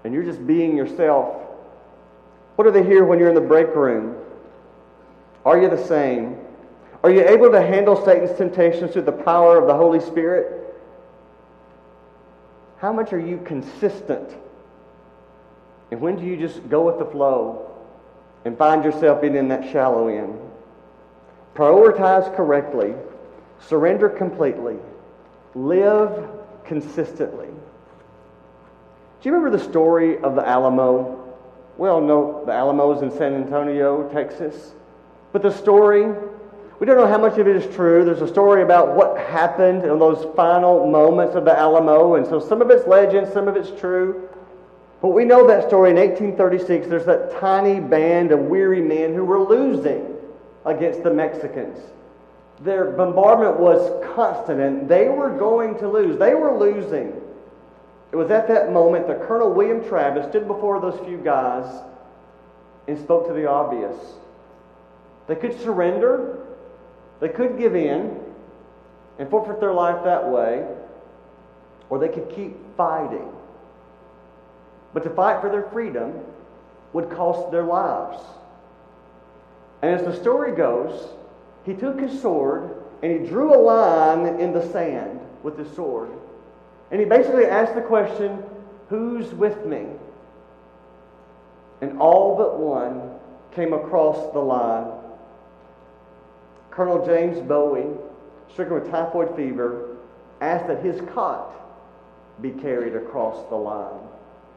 and 0.04 0.14
you're 0.14 0.22
just 0.22 0.46
being 0.46 0.74
yourself. 0.74 1.36
What 2.54 2.64
do 2.64 2.70
they 2.70 2.82
hear 2.82 3.04
when 3.04 3.18
you're 3.18 3.28
in 3.28 3.34
the 3.34 3.42
break 3.42 3.74
room? 3.74 4.16
Are 5.44 5.60
you 5.60 5.68
the 5.68 5.84
same? 5.84 6.38
Are 7.04 7.10
you 7.10 7.28
able 7.28 7.50
to 7.50 7.60
handle 7.60 8.02
Satan's 8.06 8.34
temptations 8.38 8.94
through 8.94 9.02
the 9.02 9.12
power 9.12 9.58
of 9.58 9.66
the 9.66 9.74
Holy 9.74 10.00
Spirit? 10.00 10.74
How 12.78 12.90
much 12.90 13.12
are 13.12 13.20
you 13.20 13.36
consistent? 13.44 14.30
And 15.90 16.00
when 16.00 16.16
do 16.16 16.24
you 16.24 16.38
just 16.38 16.66
go 16.70 16.86
with 16.86 16.98
the 16.98 17.04
flow 17.04 17.70
and 18.46 18.56
find 18.56 18.82
yourself 18.82 19.20
being 19.20 19.36
in 19.36 19.48
that 19.48 19.70
shallow 19.72 20.08
end? 20.08 20.38
Prioritize 21.54 22.34
correctly, 22.34 22.94
surrender 23.60 24.08
completely, 24.08 24.76
live 25.54 26.28
consistently. 26.64 27.46
Do 27.46 29.28
you 29.28 29.34
remember 29.34 29.56
the 29.56 29.64
story 29.64 30.18
of 30.18 30.34
the 30.34 30.46
Alamo? 30.46 31.34
We 31.78 31.88
all 31.88 32.00
know 32.00 32.44
the 32.46 32.52
Alamo 32.52 32.94
is 32.96 33.02
in 33.02 33.10
San 33.10 33.34
Antonio, 33.34 34.08
Texas. 34.10 34.72
But 35.32 35.42
the 35.42 35.50
story, 35.50 36.06
we 36.78 36.86
don't 36.86 36.96
know 36.96 37.06
how 37.06 37.18
much 37.18 37.38
of 37.38 37.48
it 37.48 37.56
is 37.56 37.74
true. 37.74 38.04
There's 38.04 38.22
a 38.22 38.28
story 38.28 38.62
about 38.62 38.94
what 38.94 39.18
happened 39.18 39.82
in 39.82 39.98
those 39.98 40.26
final 40.34 40.86
moments 40.86 41.34
of 41.34 41.44
the 41.44 41.58
Alamo, 41.58 42.14
and 42.14 42.26
so 42.26 42.38
some 42.38 42.62
of 42.62 42.70
it's 42.70 42.86
legend, 42.86 43.32
some 43.32 43.48
of 43.48 43.56
it's 43.56 43.78
true. 43.80 44.28
But 45.02 45.08
we 45.08 45.24
know 45.24 45.46
that 45.46 45.68
story 45.68 45.90
in 45.90 45.96
1836. 45.96 46.86
There's 46.88 47.04
that 47.04 47.38
tiny 47.40 47.80
band 47.80 48.32
of 48.32 48.40
weary 48.40 48.80
men 48.80 49.14
who 49.14 49.24
were 49.24 49.40
losing 49.40 50.16
against 50.64 51.02
the 51.02 51.12
Mexicans. 51.12 51.78
Their 52.60 52.92
bombardment 52.92 53.60
was 53.60 54.04
constant, 54.14 54.60
and 54.60 54.88
they 54.88 55.08
were 55.08 55.30
going 55.30 55.78
to 55.78 55.88
lose. 55.88 56.18
They 56.18 56.34
were 56.34 56.56
losing. 56.56 57.20
It 58.12 58.16
was 58.16 58.30
at 58.30 58.48
that 58.48 58.72
moment 58.72 59.08
that 59.08 59.26
Colonel 59.26 59.52
William 59.52 59.86
Travis 59.86 60.28
stood 60.28 60.46
before 60.46 60.80
those 60.80 60.98
few 61.04 61.18
guys 61.18 61.82
and 62.88 62.98
spoke 62.98 63.26
to 63.26 63.34
the 63.34 63.46
obvious. 63.46 63.96
They 65.26 65.34
could 65.34 65.60
surrender, 65.60 66.38
they 67.20 67.28
could 67.28 67.58
give 67.58 67.74
in 67.74 68.18
and 69.18 69.28
forfeit 69.28 69.60
their 69.60 69.72
life 69.72 70.04
that 70.04 70.28
way, 70.28 70.66
or 71.90 71.98
they 71.98 72.08
could 72.08 72.30
keep 72.34 72.56
fighting. 72.76 73.28
But 74.94 75.02
to 75.04 75.10
fight 75.10 75.40
for 75.40 75.50
their 75.50 75.64
freedom 75.64 76.14
would 76.92 77.10
cost 77.10 77.50
their 77.50 77.64
lives. 77.64 78.22
And 79.82 79.94
as 79.94 80.06
the 80.06 80.14
story 80.14 80.52
goes, 80.52 81.08
he 81.66 81.74
took 81.74 82.00
his 82.00 82.22
sword 82.22 82.82
and 83.02 83.12
he 83.12 83.28
drew 83.28 83.54
a 83.54 83.60
line 83.60 84.40
in 84.40 84.52
the 84.52 84.66
sand 84.72 85.20
with 85.42 85.58
his 85.58 85.70
sword. 85.74 86.10
And 86.90 87.00
he 87.00 87.06
basically 87.06 87.44
asked 87.44 87.74
the 87.74 87.82
question, 87.82 88.42
Who's 88.88 89.34
with 89.34 89.66
me? 89.66 89.86
And 91.80 91.98
all 91.98 92.36
but 92.36 92.58
one 92.58 93.10
came 93.52 93.72
across 93.72 94.32
the 94.32 94.38
line. 94.38 94.92
Colonel 96.70 97.04
James 97.04 97.38
Bowie, 97.40 97.86
stricken 98.52 98.74
with 98.74 98.90
typhoid 98.90 99.34
fever, 99.34 99.96
asked 100.40 100.68
that 100.68 100.82
his 100.82 101.00
cot 101.12 101.52
be 102.40 102.50
carried 102.50 102.94
across 102.94 103.48
the 103.48 103.56
line. 103.56 104.00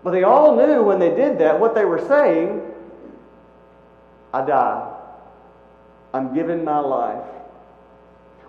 But 0.04 0.12
they 0.12 0.24
all 0.24 0.56
knew 0.56 0.84
when 0.84 1.00
they 1.00 1.10
did 1.10 1.40
that 1.40 1.60
what 1.60 1.74
they 1.74 1.86
were 1.86 2.06
saying 2.08 2.62
I 4.34 4.46
die. 4.46 4.89
I'm 6.14 6.34
giving 6.34 6.64
my 6.64 6.80
life. 6.80 7.28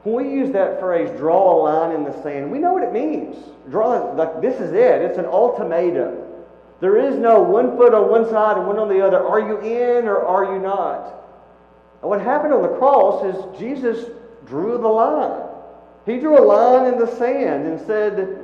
When 0.03 0.15
we 0.15 0.33
use 0.33 0.51
that 0.53 0.81
phrase, 0.81 1.11
draw 1.19 1.53
a 1.53 1.57
line 1.63 1.95
in 1.95 2.05
the 2.05 2.23
sand, 2.23 2.51
we 2.51 2.59
know 2.59 2.73
what 2.73 2.83
it 2.83 2.93
means. 2.93 3.37
Draw 3.69 4.15
like 4.15 4.41
this 4.41 4.59
is 4.61 4.73
it. 4.73 5.03
It's 5.03 5.19
an 5.19 5.27
ultimatum. 5.27 6.17
There 6.81 6.97
is 6.97 7.17
no 7.17 7.43
one 7.43 7.77
foot 7.77 7.93
on 7.93 8.11
one 8.11 8.29
side 8.31 8.57
and 8.57 8.67
one 8.67 8.79
on 8.79 8.89
the 8.89 9.05
other. 9.07 9.23
Are 9.23 9.41
you 9.41 9.59
in 9.61 10.09
or 10.09 10.25
are 10.25 10.55
you 10.55 10.61
not? 10.61 11.21
And 12.01 12.09
what 12.09 12.23
happened 12.23 12.55
on 12.55 12.63
the 12.63 12.79
cross 12.79 13.25
is 13.25 13.59
Jesus 13.59 14.11
drew 14.47 14.79
the 14.79 14.89
line. 14.89 15.43
He 16.07 16.19
drew 16.19 16.39
a 16.39 16.45
line 16.45 16.93
in 16.93 16.99
the 16.99 17.15
sand 17.17 17.67
and 17.67 17.79
said, 17.87 18.39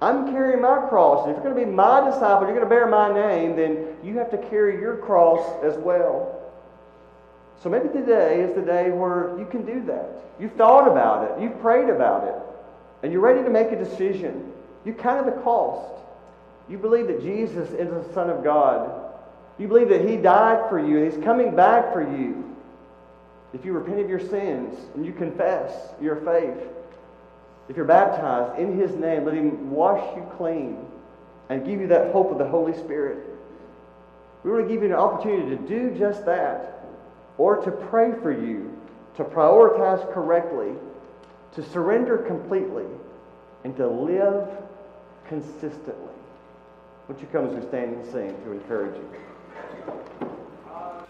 I'm 0.00 0.32
carrying 0.32 0.62
my 0.62 0.86
cross. 0.88 1.26
And 1.26 1.36
if 1.36 1.42
you're 1.42 1.52
going 1.52 1.66
to 1.66 1.70
be 1.70 1.70
my 1.70 2.08
disciple, 2.08 2.46
you're 2.46 2.56
going 2.56 2.68
to 2.68 2.74
bear 2.74 2.86
my 2.86 3.12
name, 3.12 3.54
then 3.54 3.86
you 4.02 4.16
have 4.18 4.30
to 4.30 4.38
carry 4.48 4.80
your 4.80 4.96
cross 4.96 5.62
as 5.62 5.76
well. 5.76 6.41
So 7.62 7.70
maybe 7.70 7.88
today 7.90 8.40
is 8.40 8.54
the 8.56 8.62
day 8.62 8.90
where 8.90 9.38
you 9.38 9.46
can 9.46 9.64
do 9.64 9.84
that. 9.86 10.08
You've 10.40 10.54
thought 10.54 10.90
about 10.90 11.30
it, 11.30 11.42
you've 11.42 11.60
prayed 11.60 11.88
about 11.88 12.26
it, 12.26 12.34
and 13.02 13.12
you're 13.12 13.20
ready 13.20 13.42
to 13.44 13.50
make 13.50 13.70
a 13.70 13.76
decision. 13.76 14.52
You 14.84 14.92
count 14.92 15.26
the 15.26 15.40
cost. 15.42 16.02
You 16.68 16.78
believe 16.78 17.06
that 17.06 17.22
Jesus 17.22 17.70
is 17.70 17.88
the 17.88 18.04
Son 18.14 18.30
of 18.30 18.42
God. 18.42 19.12
You 19.58 19.68
believe 19.68 19.90
that 19.90 20.08
He 20.08 20.16
died 20.16 20.68
for 20.68 20.78
you 20.78 20.98
and 20.98 21.12
He's 21.12 21.22
coming 21.22 21.54
back 21.54 21.92
for 21.92 22.02
you. 22.02 22.56
If 23.54 23.64
you 23.64 23.72
repent 23.72 24.00
of 24.00 24.08
your 24.08 24.18
sins 24.18 24.76
and 24.94 25.06
you 25.06 25.12
confess 25.12 25.72
your 26.00 26.16
faith, 26.16 26.68
if 27.68 27.76
you're 27.76 27.84
baptized 27.84 28.58
in 28.58 28.76
His 28.76 28.90
name, 28.96 29.24
let 29.24 29.34
Him 29.34 29.70
wash 29.70 30.16
you 30.16 30.26
clean 30.36 30.84
and 31.48 31.64
give 31.64 31.80
you 31.80 31.86
that 31.88 32.12
hope 32.12 32.32
of 32.32 32.38
the 32.38 32.48
Holy 32.48 32.72
Spirit. 32.72 33.18
We 34.42 34.50
want 34.50 34.66
to 34.66 34.74
give 34.74 34.82
you 34.82 34.88
an 34.88 34.94
opportunity 34.94 35.56
to 35.56 35.62
do 35.68 35.96
just 35.96 36.26
that 36.26 36.81
or 37.42 37.56
to 37.56 37.72
pray 37.72 38.12
for 38.22 38.30
you, 38.30 38.70
to 39.16 39.24
prioritize 39.24 40.00
correctly, 40.14 40.74
to 41.52 41.60
surrender 41.60 42.18
completely, 42.18 42.86
and 43.64 43.76
to 43.76 43.84
live 43.84 44.48
consistently. 45.26 46.14
Would 47.08 47.20
you 47.20 47.26
come 47.32 47.48
as 47.48 47.54
we 47.56 47.62
stand 47.62 47.96
and 47.96 48.06
sing 48.12 48.28
to 48.44 48.52
encourage 48.52 48.94
you? 48.94 50.01